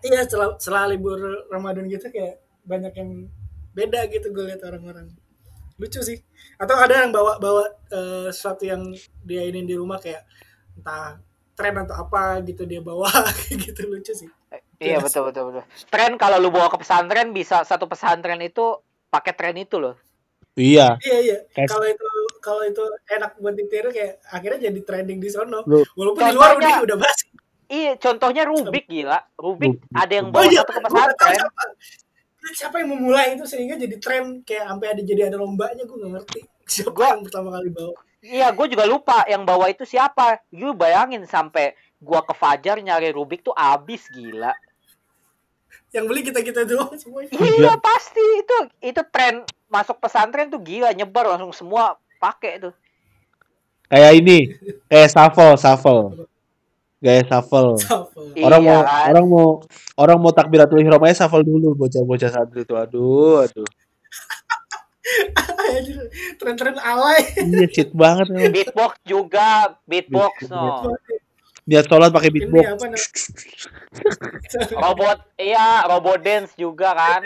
Iya 0.05 0.20
setelah, 0.28 0.49
setelah 0.61 0.84
libur 0.93 1.16
Ramadan 1.49 1.88
gitu 1.88 2.08
kayak 2.12 2.40
banyak 2.64 2.93
yang 2.93 3.11
beda 3.72 4.05
gitu 4.12 4.32
gue 4.32 4.44
lihat 4.52 4.61
orang-orang 4.64 5.12
lucu 5.76 6.00
sih 6.00 6.19
atau 6.54 6.76
ada 6.76 6.95
yang 6.97 7.11
bawa 7.11 7.37
bawa 7.37 7.62
eh, 7.88 8.28
sesuatu 8.28 8.62
yang 8.62 8.95
dia 9.21 9.43
ini 9.43 9.62
di 9.62 9.75
rumah 9.75 9.99
kayak 9.99 10.23
entah 10.75 11.19
tren 11.52 11.75
atau 11.78 11.95
apa 11.97 12.43
gitu 12.43 12.62
dia 12.62 12.78
bawa 12.78 13.07
kayak 13.40 13.59
gitu 13.64 13.83
lucu 13.87 14.12
sih 14.12 14.31
Iya 14.76 14.99
betul 15.00 15.31
betul 15.31 15.49
betul. 15.49 15.64
Tren 15.87 16.14
kalau 16.14 16.37
lu 16.37 16.50
bawa 16.50 16.66
ke 16.66 16.76
pesantren 16.76 17.31
bisa 17.31 17.62
satu 17.62 17.87
pesantren 17.87 18.37
itu 18.38 18.75
pakai 19.09 19.33
tren 19.33 19.57
itu 19.57 19.78
loh. 19.78 19.95
iya 20.52 20.99
iya 21.00 21.19
iya 21.21 21.37
kalau 21.64 21.83
itu 21.85 22.04
kalau 22.38 22.62
itu 22.62 22.83
enak 23.09 23.35
buat 23.37 23.54
ditiru 23.54 23.88
kayak 23.88 24.19
akhirnya 24.28 24.69
jadi 24.69 24.81
trending 24.83 25.19
di 25.19 25.26
sono 25.26 25.62
Lu- 25.64 25.87
walaupun 25.95 26.21
di 26.21 26.31
luar 26.31 26.54
Contohnya- 26.54 26.78
udah 26.78 26.87
udah 26.87 26.99
basi 27.00 27.26
Iya, 27.64 27.97
contohnya 27.97 28.43
Rubik 28.45 28.85
gila. 28.85 29.19
Rubik 29.35 29.73
Rubik. 29.73 29.88
ada 29.90 30.12
yang 30.12 30.26
oh 30.26 30.33
bawa 30.33 30.45
iya 30.45 30.61
satu 30.61 30.71
ke 30.71 30.81
pesantren. 30.85 31.38
Siapa 32.44 32.52
siapa 32.54 32.76
yang 32.78 32.90
memulai 32.92 33.26
itu 33.32 33.44
sehingga 33.44 33.74
jadi 33.74 33.96
tren 33.96 34.44
kayak 34.44 34.68
sampai 34.68 34.86
ada 34.92 35.00
jadi 35.00 35.32
ada 35.32 35.36
lombanya 35.36 35.82
gue 35.82 35.96
nggak 35.96 36.12
ngerti 36.12 36.40
siapa 36.68 36.92
Gua- 36.92 37.16
yang 37.16 37.24
pertama 37.24 37.48
kali 37.50 37.70
bawa 37.70 37.94
Iya, 38.20 38.48
gue 38.50 38.72
juga 38.72 38.88
lupa 38.88 39.28
yang 39.28 39.44
bawa 39.44 39.68
itu 39.68 39.84
siapa. 39.84 40.40
Lu 40.48 40.72
bayangin 40.72 41.28
sampai 41.28 41.76
gua 42.00 42.24
ke 42.24 42.32
Fajar 42.32 42.80
nyari 42.80 43.12
Rubik 43.12 43.44
tuh 43.44 43.52
abis 43.52 44.08
gila. 44.08 44.48
yang 45.92 46.08
beli 46.08 46.24
kita 46.24 46.40
kita 46.40 46.64
doang 46.64 46.90
semuanya 46.96 47.28
Iya 47.30 47.76
pasti 47.76 48.18
itu 48.18 48.58
itu 48.82 49.02
tren 49.12 49.44
masuk 49.68 50.00
pesantren 50.00 50.48
tuh 50.48 50.58
gila 50.58 50.90
nyebar 50.90 51.36
langsung 51.36 51.52
semua 51.52 51.94
pakai 52.16 52.58
tuh. 52.58 52.72
kayak 53.86 54.12
ini 54.16 54.56
kayak 54.88 55.06
shuffle 55.06 55.54
shuffle 55.54 56.24
gaya 57.04 57.20
shuffle 57.28 57.76
Shuffle. 57.76 58.32
orang 58.40 58.61
Iya 58.64 58.70
mau 58.73 58.80
kan? 58.80 59.04
orang 59.12 59.25
mau 59.28 59.46
orang 60.00 60.18
mau 60.18 60.32
takbiratul 60.32 60.80
ihram 60.80 61.04
aja 61.04 61.25
shuffle 61.25 61.44
dulu 61.44 61.76
bocah-bocah 61.76 62.30
santri 62.32 62.64
itu 62.64 62.73
aduh 62.73 63.44
aduh 63.44 63.68
tren-tren 66.40 66.80
alay 66.80 67.20
iya 67.44 67.66
shit 67.68 67.92
banget 67.92 68.32
emang. 68.32 68.52
Beatbox 68.56 68.92
juga, 69.04 69.76
beatbox 69.84 70.49
no. 70.49 70.96
niat 71.64 71.84
sholat 71.84 72.08
pakai 72.08 72.28
ini 72.32 72.34
beatbox 72.40 72.64
apa 72.64 72.84
namanya 72.88 73.00
Robot, 74.84 75.18
iya, 75.37 75.84
robot 75.88 76.18
dance 76.20 76.52
juga 76.56 76.92
kan. 76.92 77.20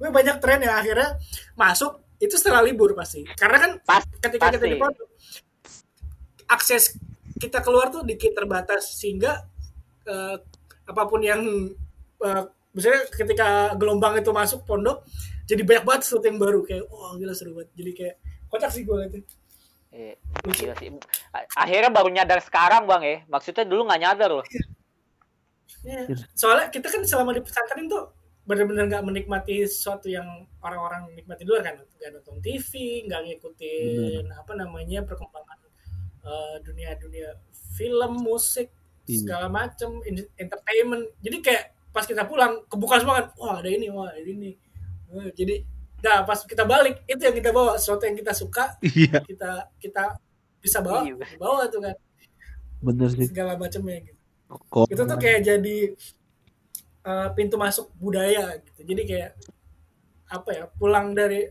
Gue 0.00 0.10
banyak 0.10 0.36
tren 0.40 0.60
yang 0.60 0.76
akhirnya 0.76 1.16
masuk 1.54 2.00
itu 2.16 2.36
setelah 2.36 2.60
libur 2.60 2.92
pasti 2.92 3.24
karena 3.32 3.56
kan 3.56 3.70
Pas, 3.80 4.04
ketika 4.20 4.52
kita 4.52 4.60
pasti. 4.60 4.68
di 4.68 4.76
pondok 4.76 5.08
akses 6.46 6.84
kita 7.40 7.64
keluar 7.64 7.88
tuh 7.88 8.04
dikit 8.04 8.36
terbatas 8.36 9.00
sehingga 9.00 9.48
eh, 10.04 10.36
apa 10.84 11.02
pun 11.08 11.24
yang 11.24 11.40
eh, 12.20 12.42
misalnya 12.76 13.08
ketika 13.08 13.72
gelombang 13.80 14.20
itu 14.20 14.30
masuk 14.30 14.68
pondok 14.68 15.02
jadi 15.48 15.64
banyak 15.64 15.84
banget 15.88 16.02
sesuatu 16.06 16.28
yang 16.28 16.38
baru 16.38 16.60
kayak 16.62 16.84
wah 16.92 17.16
gila 17.16 17.32
seru 17.34 17.56
banget 17.56 17.70
jadi 17.74 17.92
kayak 17.96 18.14
kocak 18.52 18.70
sih 18.70 18.84
gue 18.84 19.24
Eh, 19.90 20.14
gila 20.54 20.70
sih. 20.78 20.86
Akhirnya 21.58 21.90
baru 21.90 22.14
nyadar 22.14 22.38
sekarang 22.46 22.86
bang 22.86 23.02
ya. 23.02 23.16
Maksudnya 23.26 23.66
dulu 23.66 23.90
nggak 23.90 24.02
nyadar 24.06 24.30
loh. 24.30 24.46
Iya. 25.80 26.12
soalnya 26.36 26.68
kita 26.68 26.92
kan 26.92 27.00
selama 27.08 27.32
di 27.32 27.40
pesantren 27.40 27.88
tuh 27.88 28.12
benar-benar 28.44 28.84
nggak 28.90 29.04
menikmati 29.06 29.64
sesuatu 29.64 30.12
yang 30.12 30.26
orang-orang 30.60 31.08
nikmati 31.16 31.46
di 31.46 31.48
luar 31.48 31.62
kan 31.64 31.76
nggak 31.80 32.10
nonton 32.20 32.36
TV 32.42 32.70
nggak 33.08 33.20
ngikutin 33.24 34.24
apa 34.34 34.52
namanya 34.58 35.00
perkembangan 35.06 35.56
eh, 36.20 36.56
dunia-dunia 36.60 37.36
film 37.72 38.20
musik 38.20 38.68
Iya. 39.02 39.18
segala 39.18 39.46
macem 39.48 39.90
in- 40.04 40.30
entertainment 40.34 41.10
jadi 41.18 41.36
kayak 41.40 41.64
pas 41.90 42.04
kita 42.04 42.22
pulang 42.22 42.62
kebuka 42.64 42.96
semua 42.96 43.18
kan 43.18 43.26
wah 43.34 43.54
ada 43.58 43.66
ini 43.66 43.88
wah 43.88 44.06
ada 44.06 44.22
ini 44.22 44.54
Eh, 45.10 45.34
jadi 45.34 45.66
nah 46.00 46.22
pas 46.22 46.38
kita 46.40 46.62
balik 46.62 47.02
itu 47.04 47.18
yang 47.18 47.34
kita 47.34 47.50
bawa 47.50 47.74
sesuatu 47.74 48.06
yang 48.06 48.14
kita 48.14 48.30
suka 48.30 48.78
Iya, 48.80 49.18
kita 49.20 49.50
kita 49.76 50.02
bisa 50.56 50.78
bawa 50.78 51.02
Iya. 51.02 51.18
bawa 51.34 51.66
tuh 51.66 51.82
kan 51.82 51.96
bener 52.78 53.10
sih. 53.10 53.26
segala 53.26 53.54
macamnya 53.54 53.98
gitu 54.04 54.20
Kok 54.46 54.86
itu 54.86 55.02
tuh 55.04 55.18
kayak 55.18 55.40
jadi 55.42 55.76
uh, 57.02 57.28
pintu 57.32 57.56
masuk 57.56 57.90
budaya 57.94 58.58
gitu 58.60 58.80
jadi 58.86 59.02
kayak 59.04 59.30
apa 60.28 60.50
ya 60.52 60.64
pulang 60.70 61.10
dari 61.10 61.50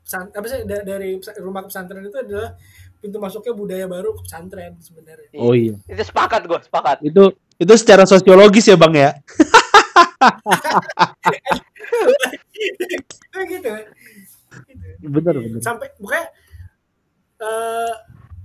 pesan- 0.00 0.30
apa 0.30 0.46
sih 0.46 0.62
da- 0.64 0.86
dari 0.86 1.18
rumah 1.36 1.62
pesantren 1.62 2.02
itu 2.02 2.14
adalah 2.16 2.54
pintu 3.00 3.16
masuknya 3.16 3.56
budaya 3.56 3.86
baru 3.88 4.12
ke 4.12 4.28
pesantren 4.28 4.76
sebenarnya 4.78 5.28
Oh 5.40 5.56
iya. 5.56 5.74
Itu 5.88 6.02
sepakat 6.04 6.44
gue, 6.44 6.60
sepakat. 6.60 6.96
Itu 7.00 7.32
itu 7.56 7.72
secara 7.76 8.04
sosiologis 8.04 8.68
ya, 8.68 8.76
Bang 8.76 8.92
ya. 8.92 9.16
Gitu. 13.40 13.72
Gitu. 14.68 15.08
Bener, 15.08 15.34
bener. 15.40 15.60
sampai 15.64 15.88
bukannya 15.96 16.28
eh 17.40 17.94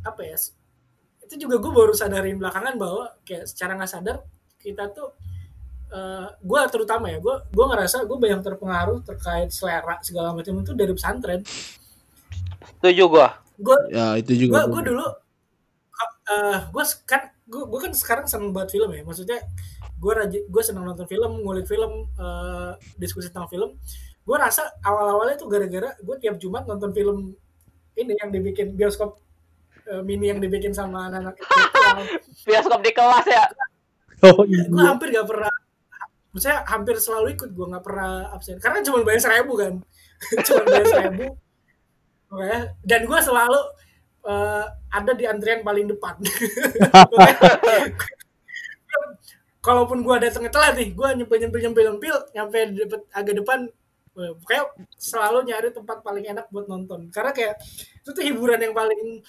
apa 0.07 0.21
ya 0.23 0.39
itu 1.27 1.35
juga 1.35 1.59
gue 1.59 1.71
baru 1.73 1.91
sadarin 1.91 2.39
belakangan 2.39 2.79
bahwa 2.79 3.11
kayak 3.27 3.43
secara 3.43 3.75
nggak 3.75 3.91
sadar 3.91 4.23
kita 4.63 4.87
tuh 4.95 5.11
eh 5.91 6.31
gue 6.39 6.61
terutama 6.71 7.11
ya 7.11 7.19
gue 7.19 7.35
gue 7.51 7.65
ngerasa 7.67 8.07
gue 8.07 8.17
banyak 8.17 8.39
terpengaruh 8.39 9.03
terkait 9.03 9.51
selera 9.51 9.99
segala 9.99 10.31
macam 10.31 10.63
itu 10.63 10.71
dari 10.71 10.93
pesantren 10.95 11.43
Setuju 12.79 13.03
gue. 13.07 13.27
Gue 13.57 13.77
Ya, 13.91 14.15
itu 14.19 14.31
gue 14.35 14.47
juga. 14.49 14.67
gue 14.67 14.81
dulu 14.93 15.07
eh 16.25 16.59
gue 16.73 16.83
kan 17.05 17.21
gue 17.45 17.63
gue 17.69 17.79
kan 17.79 17.93
sekarang 17.93 18.25
seneng 18.25 18.49
banget 18.49 18.75
film 18.75 18.89
ya 18.91 19.01
maksudnya 19.05 19.39
gue 19.95 20.11
rajin 20.11 20.41
gue 20.49 20.61
seneng 20.65 20.83
nonton 20.83 21.05
film 21.05 21.31
ngulik 21.45 21.69
film 21.69 22.09
eh, 22.17 22.71
diskusi 22.97 23.29
tentang 23.29 23.47
film 23.47 23.77
gue 24.25 24.37
rasa 24.37 24.73
awal 24.81 25.15
awalnya 25.15 25.37
tuh 25.37 25.47
gara-gara 25.47 25.93
gue 26.01 26.15
tiap 26.17 26.35
jumat 26.41 26.65
nonton 26.65 26.91
film 26.91 27.31
ini 27.95 28.11
yang 28.17 28.33
dibikin 28.33 28.73
bioskop 28.73 29.21
eh, 29.87 30.01
mini 30.01 30.33
yang 30.33 30.41
dibikin 30.41 30.73
sama 30.73 31.07
anak-anak 31.07 31.37
itu 31.37 31.55
Bioskop 32.49 32.81
di 32.81 32.91
kelas 32.91 33.25
ya. 33.29 33.45
Oh 34.25 34.41
iya. 34.43 34.65
gue 34.65 34.83
hampir 34.83 35.13
gak 35.13 35.29
pernah 35.29 35.51
maksudnya 36.35 36.67
hampir 36.67 36.99
selalu 36.99 37.39
ikut 37.39 37.49
gue 37.55 37.65
nggak 37.71 37.85
pernah 37.85 38.27
absen 38.35 38.59
karena 38.59 38.83
cuma 38.83 39.07
bayar 39.07 39.21
seribu 39.23 39.55
kan 39.55 39.73
cuma 40.49 40.61
bayar 40.67 40.85
seribu 40.91 41.25
dan 42.83 43.01
gue 43.05 43.19
selalu 43.21 43.61
eh, 44.25 44.65
ada 44.91 45.11
di 45.13 45.25
antrian 45.29 45.61
paling 45.61 45.87
depan. 45.89 46.15
Kalaupun 49.65 50.05
gue 50.05 50.15
datangnya 50.21 50.53
telat 50.53 50.77
nih 50.77 50.93
gue 50.93 51.07
nyempil 51.21 51.37
nyempil 51.41 51.61
nyempil 51.69 51.83
nyempil 51.89 52.15
nyampe 52.37 52.57
di 52.69 52.77
depet, 52.85 53.01
agak 53.09 53.35
depan 53.41 53.59
eh, 54.17 54.33
kayak 54.45 54.65
selalu 54.97 55.49
nyari 55.49 55.69
tempat 55.73 56.05
paling 56.05 56.25
enak 56.25 56.45
buat 56.53 56.69
nonton. 56.69 57.09
Karena 57.09 57.33
kayak 57.33 57.57
itu 58.01 58.09
tuh 58.13 58.23
hiburan 58.25 58.61
yang 58.61 58.73
paling 58.77 59.21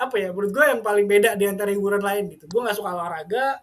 apa 0.00 0.16
ya 0.16 0.32
menurut 0.32 0.48
gue 0.56 0.64
yang 0.64 0.80
paling 0.80 1.04
beda 1.04 1.36
di 1.36 1.44
antara 1.44 1.70
hiburan 1.72 2.00
lain 2.00 2.32
gitu. 2.32 2.48
Gue 2.48 2.60
nggak 2.64 2.76
suka 2.76 2.90
olahraga 2.96 3.60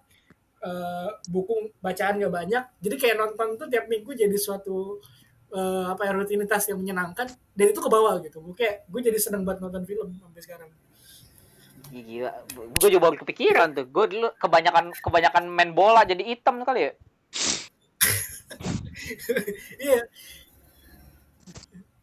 eh, 0.62 1.10
buku 1.30 1.74
bacaan 1.82 2.22
gak 2.22 2.34
banyak. 2.34 2.64
Jadi 2.82 2.96
kayak 2.98 3.16
nonton 3.18 3.58
tuh 3.58 3.68
tiap 3.70 3.86
minggu 3.90 4.14
jadi 4.14 4.38
suatu 4.38 5.02
eh, 5.50 5.86
apa 5.88 6.02
ya 6.04 6.12
rutinitas 6.12 6.68
yang 6.68 6.80
menyenangkan 6.80 7.28
dan 7.28 7.66
itu 7.68 7.80
ke 7.80 7.90
bawah 7.90 8.20
gitu 8.20 8.40
kayak 8.54 8.84
gue 8.88 9.00
jadi 9.00 9.20
seneng 9.20 9.44
banget 9.48 9.64
nonton 9.64 9.84
film 9.84 10.12
sampai 10.18 10.44
sekarang 10.44 10.70
Gila, 11.88 12.32
gue 12.52 12.90
juga 12.92 13.00
baru 13.00 13.16
kepikiran 13.16 13.72
tuh. 13.72 13.88
Gue 13.88 14.12
dulu 14.12 14.28
kebanyakan 14.36 14.92
kebanyakan 15.00 15.48
main 15.48 15.72
bola 15.72 16.04
jadi 16.04 16.20
hitam 16.20 16.60
kali 16.68 16.92
ya. 16.92 16.92
iya 19.88 20.04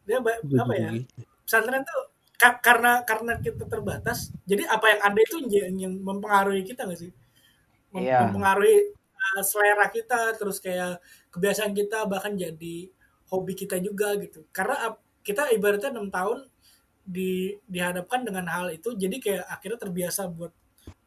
dia 0.04 0.20
apa 0.20 0.72
ya 0.76 0.88
gitu. 0.92 1.08
pesantren 1.44 1.82
tuh 1.84 2.02
ka- 2.36 2.60
karena 2.60 3.00
karena 3.04 3.40
kita 3.40 3.64
terbatas 3.64 4.32
jadi 4.44 4.68
apa 4.68 4.86
yang 4.92 5.00
ada 5.00 5.20
itu 5.20 5.36
yang, 5.48 5.76
yang 5.80 5.94
mempengaruhi 6.00 6.64
kita 6.64 6.84
gak 6.84 7.00
sih 7.00 7.12
Mem- 7.92 8.04
Iya. 8.04 8.28
mempengaruhi 8.28 8.92
uh, 9.16 9.42
selera 9.44 9.88
kita 9.88 10.36
terus 10.36 10.60
kayak 10.60 11.00
kebiasaan 11.32 11.72
kita 11.72 12.04
bahkan 12.04 12.36
jadi 12.36 12.92
hobi 13.34 13.52
kita 13.54 13.76
juga 13.78 14.14
gitu 14.16 14.46
karena 14.50 14.94
kita 15.20 15.50
ibaratnya 15.50 15.90
enam 15.90 16.08
tahun 16.08 16.46
di 17.04 17.58
dihadapkan 17.66 18.24
dengan 18.24 18.48
hal 18.48 18.72
itu 18.72 18.94
jadi 18.94 19.16
kayak 19.18 19.44
akhirnya 19.50 19.78
terbiasa 19.78 20.30
buat 20.30 20.52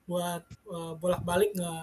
buat 0.05 0.43
uh, 0.67 0.93
bolak-balik 0.95 1.51
nge 1.53 1.73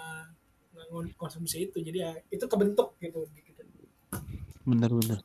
nge- 0.75 1.17
konsumsi 1.17 1.67
itu 1.67 1.79
jadi 1.79 1.99
ya 1.99 2.13
itu 2.29 2.45
kebentuk 2.47 2.95
gitu 2.99 3.27
di 3.31 3.41
kita. 3.43 3.63
Bener, 4.65 4.91
bener. 4.91 5.19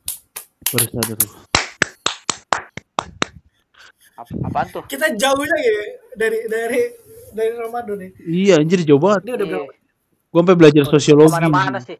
Baru 0.68 0.86
sadar. 0.86 1.18
Ap- 4.20 4.36
apaan 4.44 4.66
tuh? 4.68 4.84
kita 4.84 5.16
jauh 5.16 5.40
lagi 5.40 5.64
ya 5.64 5.82
dari 6.12 6.38
dari 6.44 6.80
dari 7.32 7.50
Ramadan 7.56 7.96
nih 7.96 8.10
Iya, 8.20 8.54
anjir 8.60 8.84
jauh 8.84 9.00
banget. 9.00 9.24
ini 9.24 9.32
udah 9.32 9.46
Iya. 9.46 9.54
berapa 9.56 9.72
Gua 10.30 10.40
sampai 10.46 10.56
belajar 10.60 10.84
sosiologi. 10.86 11.26
Ke 11.26 11.34
mana-mana 11.34 11.78
sih. 11.82 11.98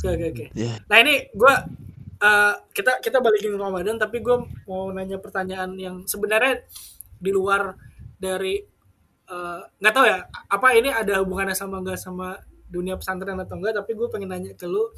Oke, 0.00 0.16
oke, 0.16 0.26
oke. 0.32 0.44
Ya. 0.56 0.80
Nah 0.88 0.96
ini 1.04 1.28
gue 1.28 1.54
eh, 2.20 2.54
kita 2.72 3.04
kita 3.04 3.20
balikin 3.20 3.52
ke 3.52 3.60
Ramadan, 3.60 4.00
tapi 4.00 4.24
gue 4.24 4.36
mau 4.64 4.88
nanya 4.96 5.20
pertanyaan 5.20 5.76
yang 5.76 5.96
sebenarnya 6.08 6.64
di 7.20 7.28
luar 7.28 7.76
dari 8.16 8.64
eh, 9.28 9.60
nggak 9.76 9.92
tahu 9.92 10.04
ya 10.08 10.24
apa 10.48 10.66
ini 10.72 10.88
ada 10.88 11.20
hubungannya 11.20 11.52
sama 11.52 11.84
nggak 11.84 12.00
sama 12.00 12.40
dunia 12.64 12.96
pesantren 12.96 13.36
atau 13.36 13.60
enggak, 13.60 13.76
tapi 13.76 13.92
gue 13.92 14.08
pengen 14.08 14.32
nanya 14.32 14.56
ke 14.56 14.64
lu 14.64 14.88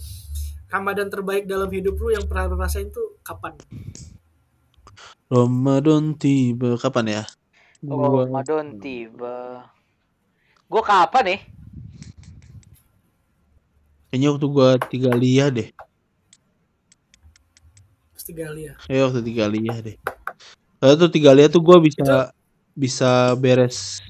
Ramadan 0.71 1.11
terbaik 1.11 1.51
dalam 1.51 1.67
hidup 1.67 1.99
lu 1.99 2.15
yang 2.15 2.25
pernah 2.31 2.47
lu 2.47 2.57
rasain 2.57 2.89
tuh 2.89 3.19
kapan? 3.27 3.59
Ramadan 5.27 6.15
tiba 6.15 6.79
kapan 6.79 7.21
ya? 7.21 7.25
Gua- 7.83 8.29
Ramadan 8.31 8.79
tiba. 8.79 9.67
Gue 10.71 10.83
kapan 10.85 11.25
nih? 11.27 11.41
Kayaknya 14.13 14.29
waktu 14.37 14.47
gua 14.53 14.77
tiga 14.77 15.11
liah 15.17 15.49
deh. 15.49 15.73
Pasti 18.13 18.37
gali 18.37 18.69
ya. 18.69 18.77
Kayak 18.85 19.03
waktu 19.09 19.21
tiga 19.25 19.49
liah 19.49 19.79
deh. 19.81 19.97
Lalu 20.85 20.95
tuh 21.01 21.11
tiga 21.17 21.33
liah 21.33 21.49
tuh 21.49 21.65
gua 21.65 21.81
bisa 21.81 22.29
bisa 22.77 23.33
beres 23.41 24.05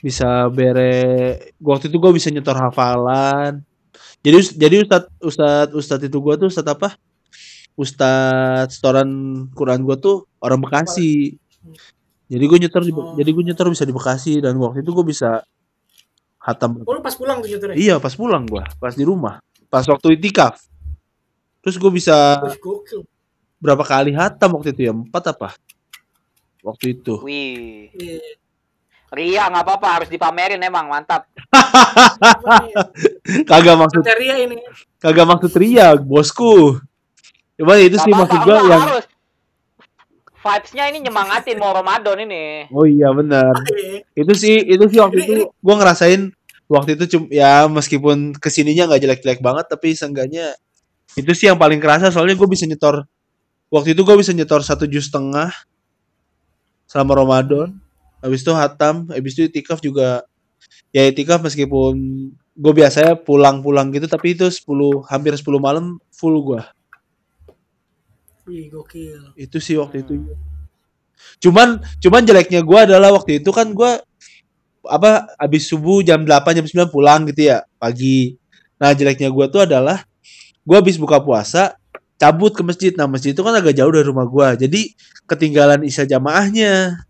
bisa 0.00 0.48
bere 0.48 1.54
waktu 1.60 1.92
itu 1.92 1.96
gua 2.00 2.10
bisa 2.10 2.28
nyetor 2.28 2.58
hafalan 2.58 3.62
jadi 4.20 4.44
jadi 4.58 4.74
ustad 4.82 5.02
ustad 5.22 5.68
ustad 5.72 6.00
itu 6.02 6.18
gua 6.18 6.34
tuh 6.36 6.50
ustad 6.50 6.66
apa 6.68 6.98
ustad 7.78 8.66
setoran 8.68 9.08
Quran 9.54 9.86
gua 9.86 9.96
tuh 9.96 10.26
orang 10.42 10.58
Bekasi 10.58 11.38
jadi 12.32 12.44
gue 12.48 12.58
nyetor 12.64 12.82
di, 12.82 12.92
Oh. 12.96 13.12
jadi 13.12 13.28
gue 13.28 13.44
nyetor 13.44 13.68
bisa 13.68 13.84
di 13.84 13.92
Bekasi 13.92 14.40
dan 14.40 14.56
waktu 14.56 14.80
itu 14.80 14.90
gue 14.96 15.04
bisa 15.04 15.44
hatam 16.42 16.82
Oh 16.82 16.92
lu 16.92 17.00
pas 17.00 17.14
pulang 17.14 17.38
tuh 17.38 17.48
nyetirnya? 17.48 17.78
Iya 17.78 17.94
pas 18.02 18.12
pulang 18.18 18.42
gua, 18.44 18.66
pas 18.82 18.92
di 18.98 19.06
rumah, 19.06 19.38
pas 19.70 19.86
waktu 19.86 20.18
itikaf. 20.18 20.58
Terus 21.62 21.78
gue 21.78 21.92
bisa 21.94 22.42
gokil. 22.58 23.06
berapa 23.62 23.86
kali 23.86 24.10
hatam 24.10 24.58
waktu 24.58 24.74
itu 24.74 24.90
ya? 24.90 24.92
Empat 24.92 25.30
apa? 25.30 25.54
Waktu 26.66 26.98
itu. 26.98 27.22
Wih. 27.22 27.94
Iya. 27.94 28.18
Ria 29.12 29.44
nggak 29.46 29.62
apa-apa 29.62 29.88
harus 30.00 30.08
dipamerin 30.10 30.58
emang 30.58 30.88
mantap. 30.88 31.28
Kagak 33.50 33.76
maksud 33.76 34.00
Kriteria 34.00 34.34
ini. 34.40 34.56
kagak 34.96 35.28
maksud 35.28 35.52
ria, 35.60 35.94
bosku. 36.00 36.80
Coba 37.60 37.76
itu 37.76 37.94
Nggak 37.94 38.06
sih 38.08 38.12
maksud 38.16 38.40
gua 38.42 38.56
yang 38.64 38.82
harus. 38.82 39.04
Vibes-nya 40.42 40.90
ini 40.90 40.98
nyemangatin 41.06 41.56
mau 41.62 41.70
Ramadan 41.70 42.18
ini. 42.26 42.66
Oh 42.74 42.82
iya 42.82 43.14
benar. 43.14 43.54
Itu 44.18 44.34
sih 44.34 44.58
itu 44.58 44.84
sih 44.90 44.98
waktu 44.98 45.18
itu 45.22 45.34
gua 45.62 45.78
ngerasain 45.78 46.34
waktu 46.72 46.96
itu 46.96 47.04
cum 47.16 47.22
ya 47.28 47.68
meskipun 47.68 48.32
ke 48.40 48.48
sininya 48.48 48.88
nggak 48.88 49.02
jelek-jelek 49.04 49.40
banget 49.44 49.68
tapi 49.68 49.92
seenggaknya 49.92 50.56
itu 51.20 51.28
sih 51.36 51.52
yang 51.52 51.60
paling 51.60 51.76
kerasa 51.76 52.08
soalnya 52.08 52.32
gue 52.32 52.48
bisa 52.48 52.64
nyetor 52.64 53.04
waktu 53.68 53.92
itu 53.92 54.00
gue 54.00 54.16
bisa 54.16 54.32
nyetor 54.32 54.64
satu 54.64 54.88
jus 54.88 55.12
setengah 55.12 55.52
selama 56.88 57.12
Ramadan 57.20 57.76
habis 58.24 58.40
itu 58.40 58.52
hatam 58.56 59.12
habis 59.12 59.36
itu 59.36 59.52
itikaf 59.52 59.84
juga 59.84 60.24
ya 60.96 61.04
itikaf 61.04 61.44
meskipun 61.44 61.92
gue 62.56 62.72
biasanya 62.72 63.20
pulang-pulang 63.20 63.92
gitu 63.92 64.08
tapi 64.08 64.32
itu 64.32 64.48
10 64.48 64.64
hampir 65.12 65.36
10 65.36 65.44
malam 65.60 66.00
full 66.08 66.40
gua 66.40 66.72
Wih, 68.52 68.68
gokil. 68.68 69.32
itu 69.32 69.56
sih 69.64 69.80
waktu 69.80 70.04
itu. 70.04 70.28
Cuman 71.40 71.80
cuman 72.04 72.20
jeleknya 72.20 72.60
gua 72.60 72.84
adalah 72.84 73.16
waktu 73.16 73.40
itu 73.40 73.48
kan 73.48 73.72
gua 73.72 74.04
apa 74.84 75.24
abis 75.40 75.72
subuh 75.72 76.04
jam 76.04 76.20
8 76.20 76.60
jam 76.60 76.66
9 76.68 76.92
pulang 76.92 77.24
gitu 77.32 77.48
ya 77.48 77.64
pagi. 77.80 78.36
Nah 78.76 78.92
jeleknya 78.92 79.32
gua 79.32 79.48
tuh 79.48 79.64
adalah 79.64 80.04
gua 80.68 80.84
habis 80.84 81.00
buka 81.00 81.16
puasa 81.24 81.80
cabut 82.20 82.52
ke 82.52 82.60
masjid. 82.60 82.92
Nah 82.92 83.08
masjid 83.08 83.32
itu 83.32 83.40
kan 83.40 83.56
agak 83.56 83.72
jauh 83.72 83.88
dari 83.88 84.04
rumah 84.04 84.28
gua 84.28 84.52
jadi 84.52 84.92
ketinggalan 85.24 85.80
isya 85.88 86.04
jamaahnya 86.04 87.00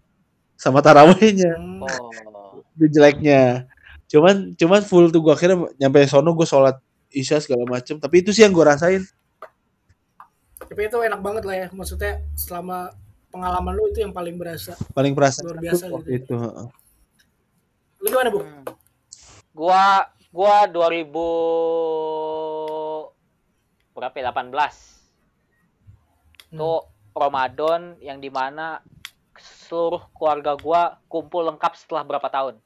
sama 0.54 0.78
tarawehnya. 0.78 1.58
Hmm. 1.58 1.82
Oh. 1.82 2.62
itu 2.78 2.86
jeleknya. 2.86 3.66
Cuman 4.06 4.54
cuman 4.54 4.80
full 4.86 5.10
tuh 5.10 5.18
gua 5.18 5.34
akhirnya 5.34 5.66
nyampe 5.74 6.06
sono 6.06 6.38
gua 6.38 6.46
sholat 6.46 6.78
isya 7.10 7.42
segala 7.42 7.66
macem. 7.66 7.98
Tapi 7.98 8.22
itu 8.22 8.30
sih 8.30 8.46
yang 8.46 8.54
gua 8.54 8.78
rasain 8.78 9.02
Tapi 10.72 10.88
itu 10.88 10.96
enak 11.04 11.20
banget 11.20 11.44
lah 11.44 11.52
ya. 11.52 11.68
Maksudnya 11.68 12.24
selama 12.32 12.96
pengalaman 13.28 13.76
lu 13.76 13.92
itu 13.92 14.00
yang 14.00 14.16
paling 14.16 14.40
berasa. 14.40 14.72
paling 14.96 15.12
perasaan 15.12 15.52
Luar 15.52 15.60
biasa 15.60 15.84
waktu 15.92 16.16
gitu. 16.16 16.24
itu 16.24 16.32
heeh. 16.40 16.66
Lu 18.00 18.08
gimana, 18.08 18.32
Bu? 18.32 18.40
Hmm. 18.40 18.64
Gua 19.52 20.08
gua 20.32 20.64
2000 20.64 21.12
berapa 23.92 24.16
ya? 24.16 24.32
18. 24.32 26.56
Itu 26.56 26.88
Ramadan 27.12 28.00
yang 28.00 28.16
di 28.16 28.32
mana 28.32 28.80
seluruh 29.36 30.08
keluarga 30.16 30.56
gua 30.56 30.96
kumpul 31.04 31.52
lengkap 31.52 31.76
setelah 31.76 32.00
berapa 32.04 32.28
tahun. 32.32 32.56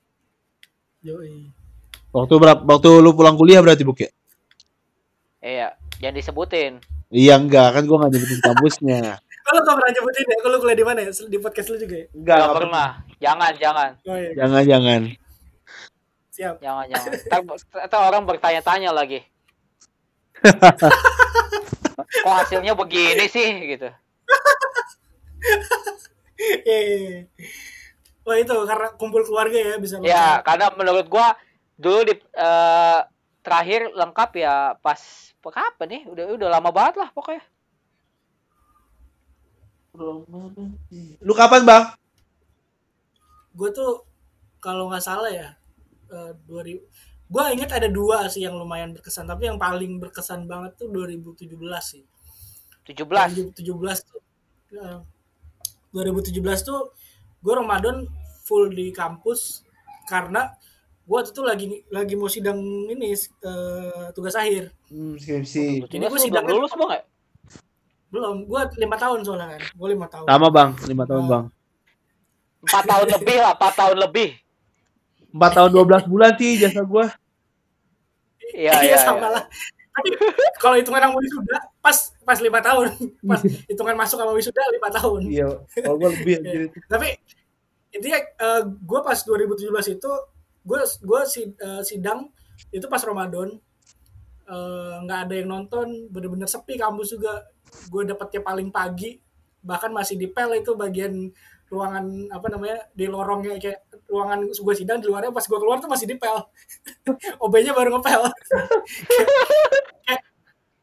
Yoi. 1.02 1.50
waktu 2.10 2.34
berapa 2.34 2.66
waktu 2.66 2.90
lu 2.98 3.14
pulang 3.14 3.38
kuliah 3.38 3.62
berarti 3.62 3.86
buk 3.86 4.02
ya 4.02 4.10
Iya, 5.38 5.78
jangan 6.02 6.14
disebutin. 6.16 6.72
Iya 7.12 7.38
enggak 7.38 7.78
kan 7.78 7.82
gua 7.86 7.96
nggak 8.04 8.12
nyebutin 8.16 8.40
kampusnya. 8.42 9.00
Kalau 9.46 9.62
gak 9.62 9.78
pernah 9.78 9.92
nyebutin 9.94 10.26
ya, 10.26 10.38
kalau 10.42 10.58
kuliah 10.58 10.74
di 10.74 10.82
mana 10.82 10.98
ya? 11.06 11.10
Di 11.14 11.38
podcast 11.38 11.70
lu 11.70 11.78
juga 11.78 12.02
ya? 12.02 12.06
Enggak 12.18 12.34
Gak 12.42 12.50
pernah. 12.58 12.88
Jangan, 13.22 13.52
jangan, 13.62 13.90
Oh 14.02 14.18
iya, 14.18 14.30
Jangan 14.34 14.62
jangan. 14.66 15.00
siap. 16.34 16.54
jangan, 16.58 16.84
jangan. 16.90 17.10
Ntar 17.86 18.00
orang 18.10 18.26
bertanya-tanya 18.26 18.90
lagi. 18.90 19.22
Kok 22.26 22.34
hasilnya 22.42 22.74
begini 22.74 23.24
sih 23.30 23.48
gitu. 23.70 23.86
Eh. 26.66 27.30
Wah 28.26 28.36
itu 28.42 28.50
karena 28.66 28.88
kumpul 28.98 29.22
keluarga 29.22 29.54
ya 29.54 29.74
bisa 29.78 30.02
Ya, 30.02 30.42
karena 30.42 30.74
menurut 30.74 31.06
gua 31.06 31.38
dulu 31.78 32.02
di 32.02 32.18
eh, 32.18 33.00
terakhir 33.46 33.94
lengkap 33.94 34.30
ya 34.42 34.74
pas 34.82 34.98
kapan 35.52 35.88
nih? 35.90 36.02
Udah 36.08 36.24
udah 36.36 36.48
lama 36.48 36.70
banget 36.70 37.02
lah 37.02 37.08
pokoknya. 37.12 37.44
Lu 41.22 41.32
kapan 41.32 41.62
bang? 41.64 41.84
Gue 43.56 43.72
tuh 43.72 44.04
kalau 44.60 44.90
nggak 44.90 45.04
salah 45.04 45.30
ya 45.30 45.48
eh, 46.10 46.32
2000 46.48 46.82
gue 47.26 47.42
inget 47.58 47.70
ada 47.74 47.90
dua 47.90 48.30
sih 48.30 48.46
yang 48.46 48.54
lumayan 48.54 48.94
berkesan 48.94 49.26
tapi 49.26 49.50
yang 49.50 49.58
paling 49.58 49.98
berkesan 49.98 50.46
banget 50.46 50.78
tuh 50.78 50.86
2017 50.94 51.58
sih 51.82 52.02
17. 52.86 53.02
2017 53.50 53.58
tuh 54.06 54.20
eh, 54.78 54.98
2017 55.90 56.38
tuh 56.62 56.94
gue 57.42 57.54
Ramadan 57.54 58.06
full 58.46 58.70
di 58.70 58.94
kampus 58.94 59.66
karena 60.06 60.54
gue 61.06 61.20
tuh 61.28 61.42
lagi 61.42 61.64
lagi 61.88 62.14
mau 62.14 62.26
sidang 62.26 62.58
ini 62.84 63.14
eh, 63.14 64.06
tugas 64.10 64.34
akhir 64.34 64.74
Hmm, 64.86 65.14
skripsi. 65.14 65.86
Ini 65.86 66.06
sidangnya- 66.12 66.50
belum 66.50 66.60
lulus 66.60 66.72
bang 66.72 66.90
ya? 66.92 67.02
belum 68.06 68.34
gue 68.44 68.60
lima 68.76 68.96
tahun 68.96 69.18
soalnya 69.22 69.46
kan 69.50 69.62
gue 69.68 69.88
lima 69.88 70.06
tahun 70.06 70.24
Sama 70.24 70.48
bang, 70.48 70.70
lima 70.84 71.04
tahun 71.04 71.22
Nah. 71.22 71.30
bang. 71.30 71.44
Empat 72.58 72.84
tahun 72.84 73.06
lebih 73.12 73.36
lah, 73.36 73.52
empat 73.54 73.72
tahun 73.76 73.96
lebih. 74.00 74.28
Empat 75.30 75.52
tahun 75.52 75.70
12 75.70 76.02
bulan 76.06 76.30
sih 76.34 76.52
jasa 76.56 76.82
gua. 76.82 77.06
Iya, 78.46 78.72
iya 78.78 78.94
iya. 78.94 78.98
sama 78.98 79.26
iya. 79.26 79.28
lah 79.36 79.44
tapi 79.90 80.08
kalau 80.60 80.76
hitungan 80.76 81.02
sama 81.02 81.16
wisuda 81.18 81.56
pas 81.80 81.96
pas 82.22 82.38
lima 82.38 82.60
tahun 82.60 82.92
pas 83.28 83.40
hitungan 83.66 83.96
masuk 83.96 84.16
sama 84.16 84.32
wisuda 84.32 84.60
lima 84.70 84.88
tahun 84.88 85.20
Iya, 85.26 85.48
kalau 85.74 85.96
gua 85.96 86.10
lebih 86.12 86.36
itu. 86.40 86.68
tapi 86.86 87.16
intinya 87.90 88.18
gue 88.62 89.00
pas 89.02 89.18
2017 89.18 89.66
itu 89.96 90.10
gue 90.66 90.80
gue 90.82 91.20
sidang 91.86 92.28
itu 92.74 92.86
pas 92.90 93.02
Ramadan. 93.02 93.54
Eh, 94.46 94.94
nggak 95.02 95.20
ada 95.26 95.34
yang 95.34 95.48
nonton 95.50 96.10
bener-bener 96.10 96.46
sepi 96.50 96.78
kampus 96.78 97.14
juga. 97.14 97.46
Gue 97.90 98.06
dapetnya 98.06 98.42
paling 98.42 98.70
pagi 98.70 99.18
bahkan 99.66 99.90
masih 99.90 100.14
di 100.14 100.30
pel 100.30 100.54
itu 100.54 100.78
bagian 100.78 101.34
ruangan 101.66 102.30
apa 102.30 102.46
namanya 102.46 102.78
di 102.94 103.10
lorongnya 103.10 103.58
kayak 103.58 103.82
ruangan 104.06 104.46
gue 104.46 104.74
sidang 104.78 105.02
di 105.02 105.10
luarnya 105.10 105.34
pas 105.34 105.42
gue 105.42 105.58
keluar 105.58 105.82
tuh 105.82 105.90
masih 105.90 106.06
di 106.06 106.14
pel. 106.14 106.46
OB-nya 107.42 107.74
baru 107.74 107.98
ngepel. 107.98 108.22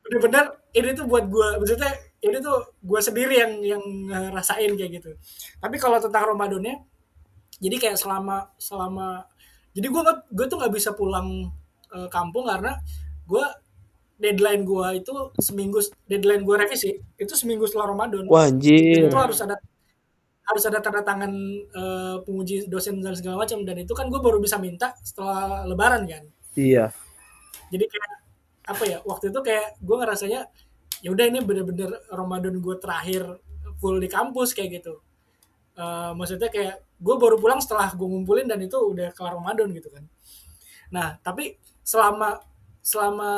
Bener-bener 0.04 0.46
ini 0.76 0.91
tuh 0.91 1.08
buat 1.08 1.26
gue 1.32 1.63
maksudnya 1.63 1.91
ini 2.19 2.38
tuh 2.43 2.76
gue 2.84 3.00
sendiri 3.00 3.39
yang 3.39 3.52
yang 3.63 3.84
ngerasain 4.12 4.72
kayak 4.76 4.91
gitu. 5.00 5.15
Tapi 5.63 5.80
kalau 5.80 6.04
tentang 6.04 6.36
Ramadannya 6.36 6.84
jadi 7.63 7.76
kayak 7.80 7.96
selama 7.96 8.52
selama 8.60 9.24
jadi 9.74 9.88
gue 9.90 10.02
gue 10.32 10.46
tuh 10.48 10.58
nggak 10.58 10.74
bisa 10.74 10.94
pulang 10.94 11.50
eh, 11.92 12.08
kampung 12.10 12.46
karena 12.48 12.78
gue 13.26 13.46
deadline 14.18 14.64
gue 14.64 14.88
itu 15.04 15.14
seminggu 15.42 15.82
deadline 16.06 16.46
gue 16.46 16.56
revisi 16.56 16.96
itu 17.18 17.34
seminggu 17.34 17.66
setelah 17.66 17.92
Ramadan 17.92 18.30
Wah 18.30 18.48
anjir. 18.48 19.10
itu 19.10 19.18
harus 19.18 19.42
ada 19.42 19.58
harus 20.44 20.64
ada 20.68 20.80
tanda 20.80 21.02
tangan 21.02 21.32
eh, 21.72 22.16
penguji 22.24 22.68
dosen 22.68 23.00
dan 23.02 23.16
segala 23.16 23.44
macam 23.44 23.64
dan 23.64 23.80
itu 23.80 23.92
kan 23.92 24.08
gue 24.08 24.20
baru 24.22 24.38
bisa 24.40 24.60
minta 24.60 24.94
setelah 25.02 25.66
Lebaran 25.66 26.06
kan 26.06 26.24
Iya. 26.54 26.94
jadi 27.74 27.86
kayak 27.90 28.10
apa 28.64 28.84
ya 28.86 28.98
waktu 29.04 29.34
itu 29.34 29.40
kayak 29.44 29.76
gue 29.82 29.96
ngerasanya 29.98 30.42
ya 31.04 31.10
udah 31.12 31.26
ini 31.28 31.44
bener-bener 31.44 31.90
Ramadan 32.08 32.62
gue 32.62 32.76
terakhir 32.80 33.28
full 33.82 34.00
di 34.00 34.08
kampus 34.08 34.54
kayak 34.56 34.80
gitu 34.80 35.02
Eh, 35.74 36.12
maksudnya 36.14 36.54
kayak 36.54 36.86
gue 37.02 37.16
baru 37.18 37.42
pulang 37.42 37.58
setelah 37.58 37.90
gue 37.98 38.06
ngumpulin 38.06 38.46
dan 38.46 38.62
itu 38.62 38.78
udah 38.78 39.10
kelar 39.18 39.34
Ramadan 39.42 39.74
gitu 39.74 39.90
kan. 39.90 40.06
Nah 40.94 41.18
tapi 41.18 41.58
selama 41.82 42.38
selama 42.86 43.32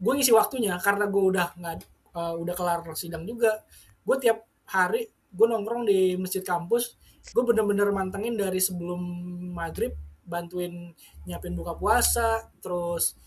gue 0.00 0.12
ngisi 0.16 0.32
waktunya 0.32 0.80
karena 0.80 1.04
gue 1.12 1.20
udah 1.20 1.52
nggak 1.60 1.76
eh, 2.16 2.34
udah 2.40 2.54
kelar 2.56 2.80
sidang 2.96 3.28
juga 3.28 3.60
gue 4.08 4.16
tiap 4.16 4.48
hari 4.72 5.04
gue 5.30 5.46
nongkrong 5.46 5.84
di 5.84 6.16
masjid 6.16 6.40
kampus 6.40 6.96
gue 7.36 7.42
bener-bener 7.44 7.92
mantengin 7.92 8.40
dari 8.40 8.56
sebelum 8.56 8.98
maghrib 9.52 9.92
bantuin 10.24 10.96
nyiapin 11.28 11.52
buka 11.52 11.76
puasa 11.76 12.48
terus 12.64 13.20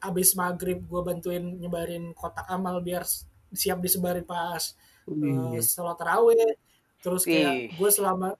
abis 0.00 0.32
maghrib 0.40 0.80
gue 0.80 1.02
bantuin 1.04 1.44
nyebarin 1.60 2.16
kotak 2.16 2.48
amal 2.48 2.80
biar 2.80 3.04
siap 3.52 3.84
disebarin 3.84 4.24
pas 4.24 4.72
eh, 5.04 5.60
sholat 5.60 6.00
tarawih 6.00 6.56
terus 7.04 7.28
kayak 7.28 7.76
gue 7.76 7.90
selama 7.92 8.32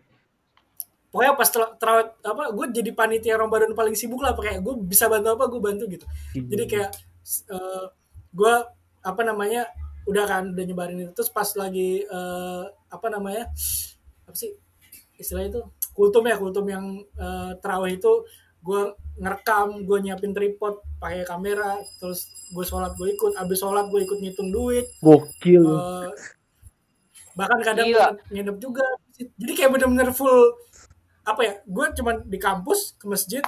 pokoknya 1.12 1.32
pas 1.36 1.48
tera- 1.52 1.74
terawih 1.76 2.06
apa 2.24 2.42
gue 2.50 2.66
jadi 2.80 2.90
panitia 2.96 3.36
Ramadan 3.36 3.76
paling 3.76 3.94
sibuk 3.94 4.24
lah 4.24 4.32
kayak 4.34 4.64
gue 4.64 4.74
bisa 4.82 5.06
bantu 5.06 5.36
apa 5.36 5.44
gue 5.52 5.60
bantu 5.60 5.84
gitu. 5.86 6.06
Jadi 6.48 6.64
kayak 6.64 6.90
eh, 7.52 7.84
gue 8.34 8.54
apa 9.04 9.22
namanya 9.22 9.68
udah 10.08 10.24
kan 10.26 10.44
udah 10.50 10.64
nyebarin 10.64 11.06
itu. 11.06 11.12
Terus 11.14 11.30
pas 11.30 11.46
lagi 11.54 12.02
eh, 12.02 12.64
apa 12.88 13.06
namanya 13.12 13.46
apa 14.24 14.34
sih 14.34 14.50
istilahnya 15.14 15.54
itu 15.54 15.62
kultum 15.94 16.26
ya 16.26 16.34
kultum 16.34 16.66
yang 16.66 17.04
eh, 17.14 17.52
terawih 17.62 18.00
itu 18.00 18.26
gue 18.64 18.96
ngerekam 19.20 19.86
gue 19.86 19.98
nyiapin 20.02 20.34
tripod 20.34 20.82
pakai 20.98 21.22
kamera 21.22 21.78
terus 22.02 22.26
gue 22.50 22.64
sholat 22.66 22.90
gue 22.98 23.14
ikut. 23.14 23.38
Abis 23.38 23.62
sholat 23.62 23.86
gue 23.86 24.02
ikut 24.02 24.18
ngitung 24.18 24.50
duit. 24.50 24.90
Gokil. 24.98 25.62
Eh, 25.62 26.10
bahkan 27.34 27.58
kadang 27.60 27.86
Gila. 27.86 28.08
nginep- 28.28 28.58
juga 28.58 28.86
jadi 29.36 29.52
kayak 29.52 29.70
bener-bener 29.72 30.10
full 30.10 30.54
apa 31.22 31.40
ya 31.40 31.54
gue 31.60 31.86
cuman 31.94 32.16
di 32.22 32.36
kampus 32.36 32.94
ke 32.94 33.04
masjid 33.04 33.42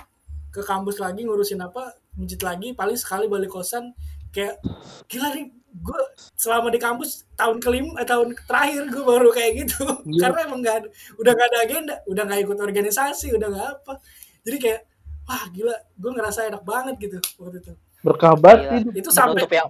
ke 0.48 0.60
kampus 0.60 0.96
lagi 0.96 1.22
ngurusin 1.22 1.60
apa 1.60 1.94
masjid 2.12 2.40
lagi 2.40 2.72
paling 2.72 2.94
sekali 2.94 3.26
balik 3.26 3.48
kosan 3.48 3.92
kayak 4.30 4.58
gila 5.06 5.28
nih 5.30 5.46
gue 5.76 6.00
selama 6.32 6.68
di 6.68 6.78
kampus 6.78 7.10
tahun 7.34 7.60
kelima 7.60 7.94
eh, 7.96 8.04
tahun 8.04 8.32
terakhir 8.42 8.88
gue 8.88 9.04
baru 9.04 9.28
kayak 9.30 9.52
gitu 9.62 9.84
Iya. 10.04 10.20
karena 10.22 10.38
emang 10.42 10.60
nggak 10.60 10.76
ada- 10.78 10.90
udah 11.16 11.32
nggak 11.32 11.48
ada 11.48 11.58
agenda 11.60 11.94
udah 12.06 12.22
nggak 12.24 12.40
ikut 12.42 12.58
organisasi 12.58 13.26
udah 13.30 13.48
nggak 13.50 13.68
apa 13.76 13.92
jadi 14.40 14.56
kayak 14.58 14.80
wah 15.22 15.44
gila 15.50 15.76
gue 15.92 16.10
ngerasa 16.12 16.40
enak 16.46 16.62
banget 16.62 16.94
gitu 16.98 17.18
waktu 17.36 17.60
itu 17.60 17.72
Berkah 17.98 18.32
banget 18.34 18.86
Gila. 18.86 18.92
itu. 18.94 19.08
sampai 19.10 19.34
Penutup 19.36 19.52
yang 19.52 19.68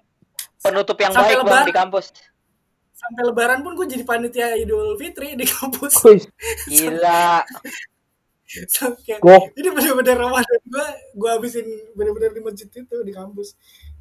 penutup 0.59 0.99
yang 0.99 1.11
Sampai 1.11 1.27
baik 1.27 1.37
bang 1.37 1.47
lebaran. 1.49 1.67
di 1.67 1.75
kampus. 1.75 2.07
Sampai 2.97 3.23
lebaran 3.29 3.61
pun 3.61 3.77
gue 3.77 3.87
jadi 3.93 4.05
panitia 4.09 4.57
idul 4.57 4.97
fitri 4.97 5.37
di 5.37 5.45
kampus. 5.45 6.01
Wih, 6.09 6.25
Gila. 6.73 7.45
Kayak, 9.05 9.53
ini 9.59 9.69
bener-bener 9.75 10.17
Ramadan 10.17 10.61
gue 10.65 10.87
gue 11.19 11.31
habisin 11.31 11.67
bener-bener 11.93 12.33
di 12.33 12.41
masjid 12.41 12.69
itu 12.71 12.97
di 13.05 13.13
kampus. 13.13 13.53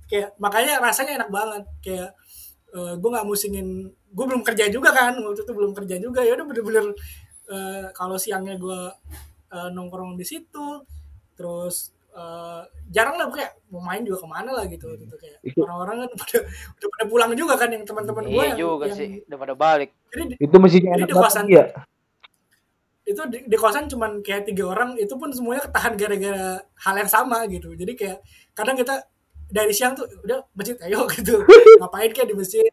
Kayak 0.08 0.38
makanya 0.40 0.80
rasanya 0.80 1.24
enak 1.24 1.30
banget. 1.34 1.64
Kayak 1.84 2.12
gue 2.76 3.10
nggak 3.10 3.28
musingin 3.28 3.88
gue 3.92 4.26
belum 4.28 4.44
kerja 4.44 4.68
juga 4.68 4.92
kan 4.92 5.16
waktu 5.16 5.44
itu 5.44 5.54
belum 5.54 5.72
kerja 5.76 5.96
juga. 6.00 6.24
Ya 6.24 6.40
udah 6.40 6.46
bener-bener 6.48 6.86
eh, 7.52 7.88
kalau 7.92 8.16
siangnya 8.16 8.56
gue 8.56 8.82
eh, 9.52 9.70
nongkrong 9.76 10.16
di 10.16 10.26
situ 10.28 10.86
terus 11.36 11.95
eh, 12.16 12.62
jarang 12.90 13.16
lah 13.16 13.28
kayak 13.28 13.60
mau 13.68 13.82
main 13.82 14.02
juga 14.02 14.24
ke 14.24 14.28
mana 14.30 14.50
lah 14.50 14.66
gitu 14.66 14.88
waktu 14.88 15.04
itu 15.04 15.18
kayak 15.18 15.38
Itu- 15.44 15.62
orang-orang 15.62 15.96
kan 16.02 16.10
pada 16.16 16.38
udah 16.72 16.88
pada 16.90 17.06
pulang 17.06 17.32
juga 17.34 17.54
kan 17.56 17.70
yang 17.70 17.84
teman-teman 17.84 18.24
gue 18.24 18.32
Iya 18.34 18.46
yang, 18.48 18.58
juga 18.58 18.84
yang 18.88 18.98
sih, 18.98 19.10
udah 19.26 19.38
pada 19.38 19.54
balik. 19.54 19.90
jadi 20.08 20.24
di- 20.26 20.38
Itu 20.40 20.56
mestinya 20.58 20.90
Jadi 20.90 20.96
enak 20.96 21.06
di 21.06 21.14
banget 21.14 21.28
kosan- 21.28 21.50
ya. 21.50 21.66
itu 23.06 23.22
di, 23.30 23.38
di 23.46 23.56
kosan 23.56 23.86
cuman 23.86 24.12
kayak 24.20 24.50
tiga 24.50 24.66
orang 24.66 24.98
itu 24.98 25.14
pun 25.14 25.30
semuanya 25.30 25.62
ketahan 25.64 25.94
gara-gara 25.94 26.48
hal 26.76 26.96
yang 26.98 27.06
sama 27.08 27.46
gitu. 27.46 27.70
Jadi 27.72 27.94
kayak 27.94 28.18
kadang 28.52 28.74
kita 28.74 29.06
dari 29.46 29.70
siang 29.70 29.94
tuh 29.94 30.10
udah 30.26 30.42
masjid 30.52 30.74
ayo 30.82 31.06
gitu. 31.14 31.38
Ngapain 31.78 32.10
kayak 32.10 32.28
di 32.28 32.36
masjid? 32.36 32.66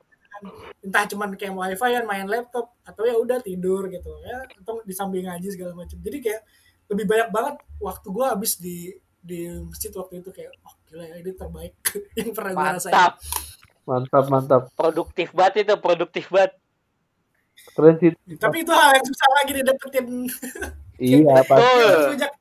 Entah 0.80 1.04
cuman 1.04 1.36
kayak 1.36 1.52
wifi 1.52 1.92
an 1.92 2.08
main 2.08 2.24
laptop 2.24 2.72
atau 2.82 3.04
ya 3.04 3.14
udah 3.14 3.38
tidur 3.38 3.86
gitu. 3.86 4.08
Ya 4.24 4.40
atau 4.56 4.80
di 4.80 4.90
samping 4.90 5.28
ngaji 5.28 5.48
segala 5.50 5.76
macam. 5.76 6.00
Jadi 6.00 6.18
kayak 6.18 6.40
lebih 6.88 7.04
banyak 7.04 7.28
banget 7.28 7.54
waktu 7.78 8.06
gua 8.08 8.32
habis 8.32 8.56
di 8.56 8.96
di 9.22 9.46
masjid 9.62 9.88
waktu 9.90 10.18
itu 10.18 10.30
kayak 10.30 10.50
oh 10.60 10.74
gila 10.84 11.04
ya 11.04 11.16
ini 11.16 11.30
terbaik 11.32 11.74
yang 12.18 12.30
pernah 12.32 12.52
gua 12.52 12.68
rasain 12.74 12.92
Mantap, 12.92 13.12
Mantap, 13.82 14.24
mantap. 14.28 14.62
produktif 14.72 15.30
banget 15.30 15.64
itu, 15.64 15.74
produktif 15.76 16.26
banget. 16.28 16.54
Keren 17.72 17.94
sih. 17.96 18.10
tapi 18.36 18.62
itu 18.62 18.70
hal 18.70 18.90
yang 18.92 19.04
susah 19.04 19.28
lagi 19.32 19.52
didapetin 19.54 20.06
Iya. 20.98 21.34
Betul. 21.40 21.90
semenjak 22.04 22.32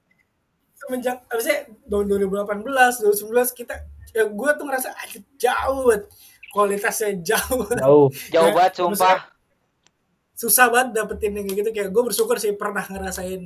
semenjak 0.76 1.18
harusnya 1.26 1.58
tahun 1.84 2.06
2018 2.10 2.62
2019 3.22 3.30
kita 3.56 3.76
ya 4.12 4.24
gue 4.28 4.50
tuh 4.52 4.66
ngerasa 4.66 4.90
ah, 4.90 5.06
jauh 5.36 5.82
banget 5.88 6.04
kualitasnya 6.50 7.10
jauh 7.22 7.64
Jauh. 7.72 8.08
Jauh 8.28 8.50
Ya, 8.50 8.54
banget 8.54 8.74
sumpah. 8.76 9.18
susah 10.34 10.68
banget 10.68 10.90
dapetin 10.96 11.34
yang 11.34 11.46
kayak 11.46 11.58
gitu 11.60 11.70
kayak 11.72 11.90
gue 11.90 12.04
bersyukur 12.04 12.36
sih 12.36 12.54
pernah 12.54 12.82
ngerasain 12.84 13.42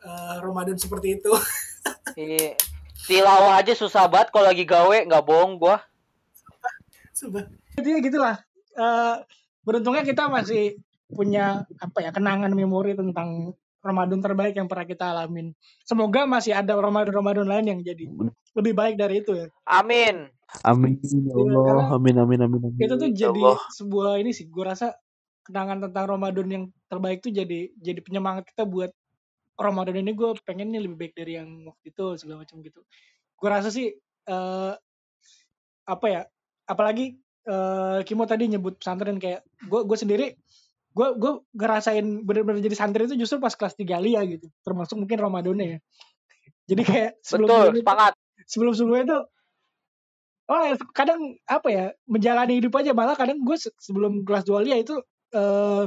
eh, 0.00 0.36
Ramadan 0.38 0.74
seperti 0.76 1.18
itu 1.18 1.30
Ini 2.14 2.54
tilawah 3.06 3.58
aja 3.58 3.72
susah 3.74 4.06
banget 4.06 4.30
kalau 4.30 4.46
lagi 4.50 4.64
gawe, 4.64 4.96
nggak 5.06 5.24
bohong 5.24 5.58
gua. 5.58 5.82
Sumpah. 7.12 7.44
Intinya 7.78 8.00
gitulah. 8.00 8.36
Eh, 8.72 9.16
beruntungnya 9.62 10.02
kita 10.02 10.26
masih 10.32 10.80
punya 11.12 11.68
apa 11.76 11.98
ya 12.00 12.10
kenangan 12.10 12.48
memori 12.56 12.96
tentang 12.96 13.52
Ramadan 13.82 14.22
terbaik 14.22 14.54
yang 14.56 14.70
pernah 14.70 14.86
kita 14.86 15.10
alamin. 15.12 15.52
Semoga 15.84 16.24
masih 16.24 16.54
ada 16.54 16.72
Ramadan-Ramadan 16.78 17.44
lain 17.44 17.66
yang 17.66 17.80
jadi 17.82 18.06
lebih 18.54 18.72
baik 18.72 18.94
dari 18.96 19.20
itu 19.20 19.34
ya. 19.34 19.46
Amin. 19.66 20.30
Amin 20.62 20.96
ya 21.02 21.34
Allah. 21.34 21.96
Amin 21.98 22.16
amin 22.16 22.40
amin 22.46 22.60
amin. 22.62 22.78
itu 22.78 22.94
tuh 22.94 23.10
Ya 23.10 23.28
jadi 23.28 23.40
Allah. 23.42 23.58
sebuah 23.74 24.20
ini 24.22 24.30
sih 24.30 24.46
gue 24.46 24.64
rasa 24.64 24.94
kenangan 25.42 25.90
tentang 25.90 26.04
Ramadan 26.14 26.46
yang 26.48 26.64
terbaik 26.86 27.24
tuh 27.24 27.34
jadi 27.34 27.74
jadi 27.74 28.00
penyemangat 28.04 28.46
kita 28.54 28.62
buat 28.68 28.94
Ramadan 29.62 29.96
ini 29.96 30.12
gue 30.12 30.34
pengen 30.42 30.68
nih 30.68 30.82
lebih 30.82 30.96
baik 30.98 31.14
dari 31.14 31.38
yang 31.38 31.48
waktu 31.64 31.88
itu 31.88 32.04
segala 32.16 32.42
macam 32.42 32.58
gitu 32.60 32.82
gue 33.38 33.48
rasa 33.48 33.68
sih 33.68 33.94
eh 34.24 34.74
apa 35.84 36.06
ya 36.06 36.22
apalagi 36.64 37.18
eh 37.42 37.98
Kimo 38.02 38.22
tadi 38.22 38.46
nyebut 38.46 38.78
pesantren 38.78 39.18
kayak 39.18 39.42
gue 39.62 39.80
gue 39.82 39.98
sendiri 39.98 40.26
gue 40.92 41.08
gue 41.16 41.32
ngerasain 41.52 42.04
bener-bener 42.22 42.60
jadi 42.60 42.76
santri 42.76 43.06
itu 43.06 43.16
justru 43.16 43.38
pas 43.38 43.50
kelas 43.50 43.74
3 43.74 43.98
Alia 43.98 44.22
gitu 44.24 44.46
termasuk 44.62 44.94
mungkin 44.96 45.18
Ramadannya 45.18 45.66
ya 45.66 45.78
jadi 46.68 46.82
kayak 46.84 47.10
sebelum 47.20 47.48
Betul, 47.48 47.56
sebelumnya 47.58 47.72
tuh- 47.72 47.82
sepakat. 47.82 48.12
sebelum 48.46 48.72
sebelumnya 48.76 49.06
tuh 49.08 49.22
oh 50.44 50.60
ya, 50.60 50.74
kadang 50.92 51.20
apa 51.48 51.68
ya 51.70 51.84
menjalani 52.04 52.60
hidup 52.60 52.74
aja 52.76 52.92
malah 52.92 53.16
kadang 53.16 53.40
gue 53.40 53.56
se- 53.56 53.74
sebelum 53.80 54.22
kelas 54.22 54.44
dua 54.44 54.62
ya 54.62 54.76
itu 54.76 54.94
eh 55.32 55.84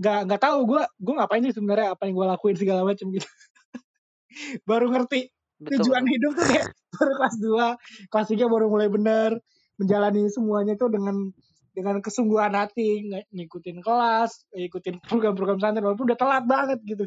nggak 0.00 0.18
nggak 0.26 0.40
tahu. 0.40 0.58
Gue 0.64 0.82
gue 0.96 1.14
ngapain 1.14 1.44
sih 1.44 1.54
sebenarnya? 1.54 1.94
Apa 1.94 2.08
yang 2.08 2.16
gue 2.16 2.26
lakuin 2.26 2.56
segala 2.56 2.80
macam 2.82 3.06
gitu. 3.12 3.28
Baru 4.68 4.88
ngerti. 4.90 5.28
Betul. 5.60 5.84
tujuan 5.84 6.08
hidup 6.08 6.32
tuh 6.40 6.46
kayak 6.48 6.72
baru 6.96 7.12
kelas 7.20 7.36
2 7.36 8.08
kelas 8.08 8.28
3 8.32 8.48
baru 8.48 8.66
mulai 8.72 8.88
bener. 8.88 9.36
Menjalani 9.76 10.24
semuanya 10.32 10.72
tuh 10.80 10.88
dengan 10.88 11.28
dengan 11.76 12.00
kesungguhan 12.00 12.56
hati. 12.56 13.04
Ng- 13.04 13.28
ngikutin 13.28 13.84
kelas 13.84 14.48
ngikutin 14.56 15.04
program-program 15.04 15.60
santri 15.60 15.84
walaupun 15.84 16.08
udah 16.08 16.18
telat 16.18 16.44
banget 16.48 16.80
gitu. 16.88 17.04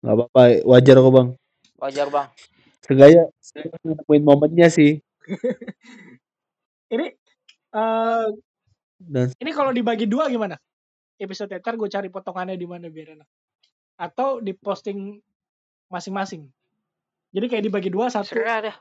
Gak 0.00 0.14
apa-apa, 0.16 0.64
wajar 0.64 0.96
kok 0.96 1.12
bang. 1.12 1.28
Wajar 1.76 2.08
bang. 2.08 2.28
Saya 2.80 3.30
nemuin 3.86 4.22
momennya 4.26 4.66
sih. 4.72 4.98
ini 6.94 7.06
eh 7.70 8.26
Dan 9.00 9.32
Ini 9.40 9.50
kalau 9.56 9.72
dibagi 9.72 10.04
dua 10.04 10.28
gimana? 10.28 10.60
Episode 11.16 11.56
ntar 11.56 11.76
gue 11.80 11.88
cari 11.88 12.12
potongannya 12.12 12.60
di 12.60 12.68
mana 12.68 12.92
biar 12.92 13.16
enak. 13.16 13.28
Atau 13.96 14.44
di 14.44 14.52
posting 14.52 15.16
masing-masing. 15.88 16.44
Jadi 17.32 17.46
kayak 17.48 17.64
dibagi 17.64 17.88
dua 17.88 18.12
satu 18.12 18.36
Serah 18.36 18.60
deh. 18.60 18.76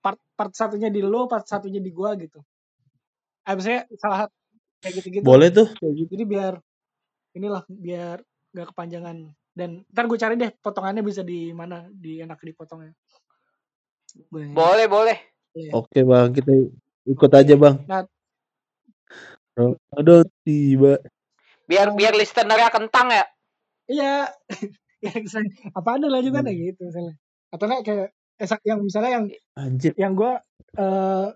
part 0.00 0.16
part 0.32 0.52
satunya 0.56 0.88
di 0.88 1.04
lo, 1.04 1.28
part 1.28 1.44
satunya 1.44 1.76
di 1.76 1.92
gua 1.92 2.16
gitu. 2.16 2.40
Abisnya 3.44 3.84
salah 4.00 4.24
satu 4.24 4.34
kayak 4.80 4.94
gitu-gitu. 4.96 5.24
boleh 5.28 5.52
tuh 5.52 5.68
kayak 5.76 5.92
gitu. 5.92 6.10
Jadi 6.16 6.24
biar 6.24 6.54
inilah 7.36 7.62
biar 7.68 8.24
gak 8.56 8.72
kepanjangan 8.72 9.28
dan 9.52 9.84
ntar 9.92 10.08
gue 10.08 10.16
cari 10.16 10.40
deh 10.40 10.50
potongannya 10.56 11.04
bisa 11.04 11.20
di 11.20 11.52
mana 11.52 11.84
di 11.92 12.24
enak 12.24 12.40
dipotongnya. 12.40 12.96
Boleh. 14.32 14.56
Boleh, 14.56 14.86
boleh. 14.88 15.18
Oke 15.76 16.00
bang, 16.00 16.32
kita 16.32 16.50
ikut 17.06 17.30
aja 17.36 17.54
bang. 17.60 17.76
Nah. 17.84 18.08
Aduh 19.98 20.24
tiba. 20.46 20.98
Biar 21.68 21.92
biar 21.94 22.14
listenernya 22.16 22.70
kentang 22.72 23.10
ya. 23.12 23.24
Iya. 23.90 24.14
ya, 25.04 25.10
apa 25.74 25.88
ada 25.96 26.06
lanjutannya 26.06 26.52
Hmm. 26.54 26.62
gitu 26.70 26.80
misalnya. 26.88 27.14
Atau 27.50 27.64
enggak 27.66 27.82
kayak 27.86 28.08
esak 28.40 28.60
yang 28.64 28.80
misalnya 28.80 29.10
yang 29.20 29.24
Anjir. 29.58 29.92
yang 30.00 30.12
gue 30.16 30.32
eh 30.80 31.26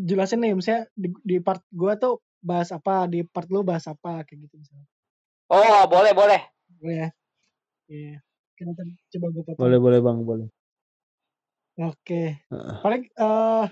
jelasin 0.00 0.40
nih 0.44 0.52
misalnya 0.56 0.82
di, 0.96 1.08
di 1.24 1.36
part 1.40 1.62
gue 1.72 1.92
tuh 2.00 2.20
bahas 2.40 2.72
apa 2.72 3.04
di 3.08 3.20
part 3.24 3.48
lu 3.52 3.60
bahas 3.64 3.84
apa 3.88 4.24
kayak 4.24 4.48
gitu 4.48 4.56
misalnya 4.60 4.86
Oh, 5.50 5.82
boleh, 5.90 6.12
boleh. 6.16 6.40
boleh 6.80 6.96
ya 6.96 7.08
iya 7.90 8.16
Kita 8.56 8.72
ntar 8.76 8.86
coba 8.88 9.26
gue 9.32 9.42
potong 9.44 9.60
Boleh 9.60 9.78
boleh 9.80 9.98
bang, 10.04 10.18
boleh. 10.24 10.48
oke 11.80 12.22
Heeh. 12.52 12.76
paling 12.84 13.02
eh 13.08 13.66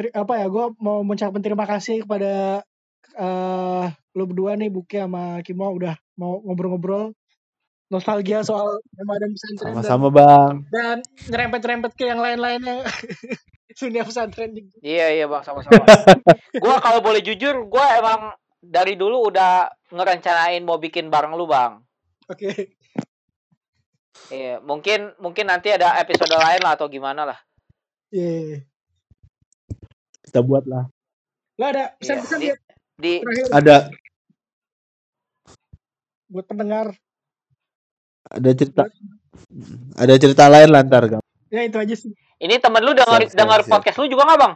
tri- 0.00 0.14
apa 0.16 0.40
ya 0.40 0.48
gue 0.48 0.64
mau 0.80 1.04
mengucapkan 1.04 1.44
terima 1.44 1.68
kasih 1.68 2.08
kepada 2.08 2.64
eh 3.20 3.86
lu 4.16 4.24
berdua 4.24 4.56
nih 4.56 4.72
Buki 4.72 4.96
sama 4.96 5.44
Kimo 5.44 5.68
udah 5.76 5.92
mau 6.16 6.40
ngobrol-ngobrol 6.40 7.12
nostalgia 7.92 8.40
soal 8.40 8.80
Ramadan 8.96 9.36
pesantren 9.36 9.76
dan, 9.76 9.84
Sama-sama 9.84 10.08
bang. 10.08 10.54
dan 10.72 10.98
nyerempet-nyerempet 11.28 11.92
ke 12.00 12.08
yang 12.08 12.22
lain-lainnya 12.22 12.80
dunia 13.80 14.04
pesantren 14.04 14.52
juga. 14.52 14.76
Iya, 14.84 15.06
iya 15.20 15.24
bang, 15.24 15.40
sama-sama. 15.40 15.84
gua 16.62 16.76
kalau 16.84 17.00
boleh 17.00 17.24
jujur, 17.24 17.64
gua 17.64 17.96
emang 17.96 18.20
dari 18.60 18.92
dulu 18.92 19.32
udah 19.32 19.72
ngerencanain 19.88 20.60
mau 20.62 20.76
bikin 20.76 21.08
bareng 21.08 21.32
lu 21.34 21.48
bang. 21.48 21.80
oke 22.30 22.50
Iya, 24.30 24.62
mungkin 24.62 25.10
mungkin 25.18 25.50
nanti 25.50 25.74
ada 25.74 25.98
episode 25.98 26.30
lain 26.30 26.62
lah 26.62 26.78
atau 26.78 26.86
gimana 26.86 27.26
lah. 27.26 27.38
Iya. 28.14 28.62
Kita 30.30 30.46
buat 30.46 30.62
lah. 30.70 30.86
Lo 31.58 31.64
ada 31.66 31.92
pesan-pesan 31.98 32.38
di, 32.38 32.46
ya 32.48 32.56
di 33.00 33.12
terakhir 33.18 33.44
Ada 33.50 33.76
buat 36.30 36.46
pendengar 36.46 36.94
ada 38.30 38.50
cerita. 38.54 38.86
Ada 39.98 40.14
cerita 40.22 40.46
lain 40.46 40.70
lah 40.70 40.86
ntar 40.86 41.10
Gang. 41.10 41.24
ya 41.50 41.66
itu 41.66 41.74
aja 41.82 41.94
sih 41.98 42.14
ini 42.38 42.62
temen 42.62 42.78
lu 42.86 42.94
denger 42.94 43.26
Siap, 43.26 43.34
siap, 43.34 43.38
denger 43.42 43.60
siap. 43.66 43.70
podcast 43.74 43.96
lu 43.98 44.06
juga 44.06 44.22
nggak 44.30 44.38
bang? 44.38 44.54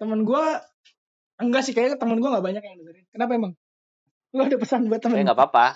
temen 0.00 0.20
gue 0.26 0.44
enggak 1.38 1.62
sih 1.62 1.70
kayaknya 1.70 1.94
temen 2.02 2.18
gue 2.18 2.26
nggak 2.26 2.42
banyak 2.42 2.62
yang 2.66 2.76
dengerin 2.82 3.04
kenapa 3.14 3.32
emang 3.38 3.52
lo 4.34 4.42
ada 4.42 4.56
pesan 4.58 4.90
buat 4.90 4.98
Eh 4.98 5.02
temen 5.06 5.22
nggak 5.22 5.38
apa-apa. 5.38 5.66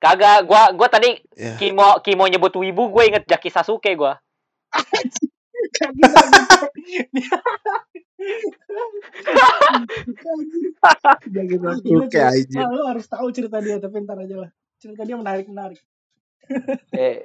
Kagak, 0.00 0.48
gua 0.48 0.72
gua 0.72 0.88
tadi 0.88 1.20
Ya. 1.36 1.60
Kimo 1.60 2.00
Kimo 2.00 2.24
nyebut 2.26 2.56
wibu, 2.56 2.88
gue 2.90 3.04
inget 3.12 3.24
Jaki 3.28 3.52
Sasuke 3.52 3.92
gua. 3.94 4.16
Gak 5.70 5.90
bisa 5.94 6.26
gitu. 11.46 11.66
Oke 12.02 12.20
aja. 12.20 12.58
Lo 12.68 12.84
harus 12.90 13.06
tahu 13.08 13.30
cerita 13.32 13.62
dia 13.62 13.80
tapi 13.80 14.04
ntar 14.04 14.18
aja 14.20 14.36
lah 14.46 14.50
cerita 14.80 15.04
dia 15.04 15.16
menarik 15.16 15.48
menarik 15.48 15.80
Eh. 16.96 17.22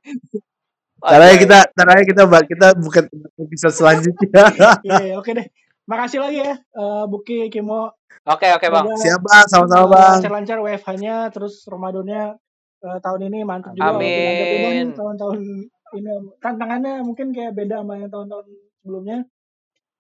Oke. 1.02 1.12
kita, 1.44 1.66
aja 1.76 2.06
kita, 2.06 2.24
kita 2.46 2.68
bukan 2.78 3.10
episode 3.42 3.74
selanjutnya. 3.74 4.44
Iya, 4.86 5.18
oke 5.20 5.32
deh 5.34 5.48
makasih 5.86 6.20
lagi 6.22 6.42
ya 6.42 6.58
eh, 6.58 7.04
Buki 7.06 7.50
Kimo 7.54 7.94
Oke 8.26 8.50
oke 8.58 8.68
bang. 8.74 8.86
Siap 8.98 9.22
bang, 9.22 9.46
sama-sama 9.46 9.86
bang. 9.94 10.18
lancar-lancar 10.18 10.58
WFH-nya 10.66 11.30
terus 11.30 11.62
Ramadannya 11.70 12.34
eh, 12.82 12.98
tahun 12.98 13.30
ini 13.30 13.46
mantap 13.46 13.78
juga 13.78 13.94
Amin. 13.94 14.98
tahun-tahun 14.98 15.70
ini 15.94 16.12
tantangannya 16.42 17.06
mungkin 17.06 17.30
kayak 17.36 17.54
beda 17.54 17.86
sama 17.86 18.02
yang 18.02 18.10
tahun-tahun 18.10 18.48
sebelumnya. 18.82 19.18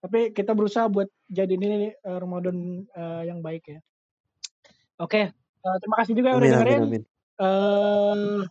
Tapi 0.02 0.34
kita 0.34 0.54
berusaha 0.58 0.86
buat 0.90 1.10
jadi 1.30 1.54
ini 1.58 1.94
eh, 1.94 2.18
Ramadan 2.18 2.86
eh, 2.90 3.22
yang 3.30 3.46
baik 3.46 3.64
ya. 3.70 3.80
Oke 4.98 5.30
eh, 5.36 5.78
terima 5.82 5.96
kasih 6.02 6.14
juga 6.18 6.34
yang 6.34 6.40
udah 6.42 6.50
Amin, 6.50 6.58
amin, 6.58 6.66
dengerin. 6.66 6.82
amin. 6.90 7.04
eh 7.42 8.42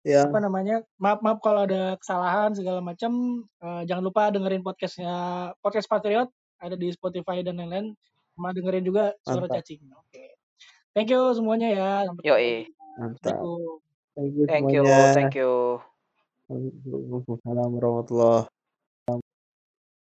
Ya, 0.00 0.24
apa 0.24 0.40
namanya 0.40 0.80
maaf 0.96 1.20
maaf 1.20 1.44
kalau 1.44 1.68
ada 1.68 2.00
kesalahan 2.00 2.56
segala 2.56 2.80
macam 2.80 3.44
Eh, 3.60 3.82
jangan 3.84 4.04
lupa 4.08 4.32
dengerin 4.32 4.64
podcastnya 4.64 5.12
podcast 5.60 5.84
Patriot 5.84 6.32
ada 6.56 6.72
di 6.72 6.88
Spotify 6.88 7.44
dan 7.44 7.60
lain-lain. 7.60 7.92
Sama 8.32 8.56
dengerin 8.56 8.84
juga 8.88 9.12
suara 9.20 9.44
mantap, 9.44 9.60
cacing. 9.60 9.84
Oke. 9.92 10.24
Thank 10.96 11.12
you 11.12 11.20
semuanya 11.36 11.68
ya. 11.68 11.90
Sampai 12.08 12.24
ketemu 12.24 12.40
Yoi. 12.40 12.52
lagi 12.56 12.72
mantap. 12.96 13.36
Thank 14.16 14.32
you 14.32 14.44
Thank 14.48 14.68
you 14.72 14.82
semuanya. 14.84 15.12
thank 15.12 15.34
you. 15.36 15.89
وعليكم 16.50 17.32
السلام 17.34 17.74
ورحمة 17.74 18.06
الله. 18.10 18.59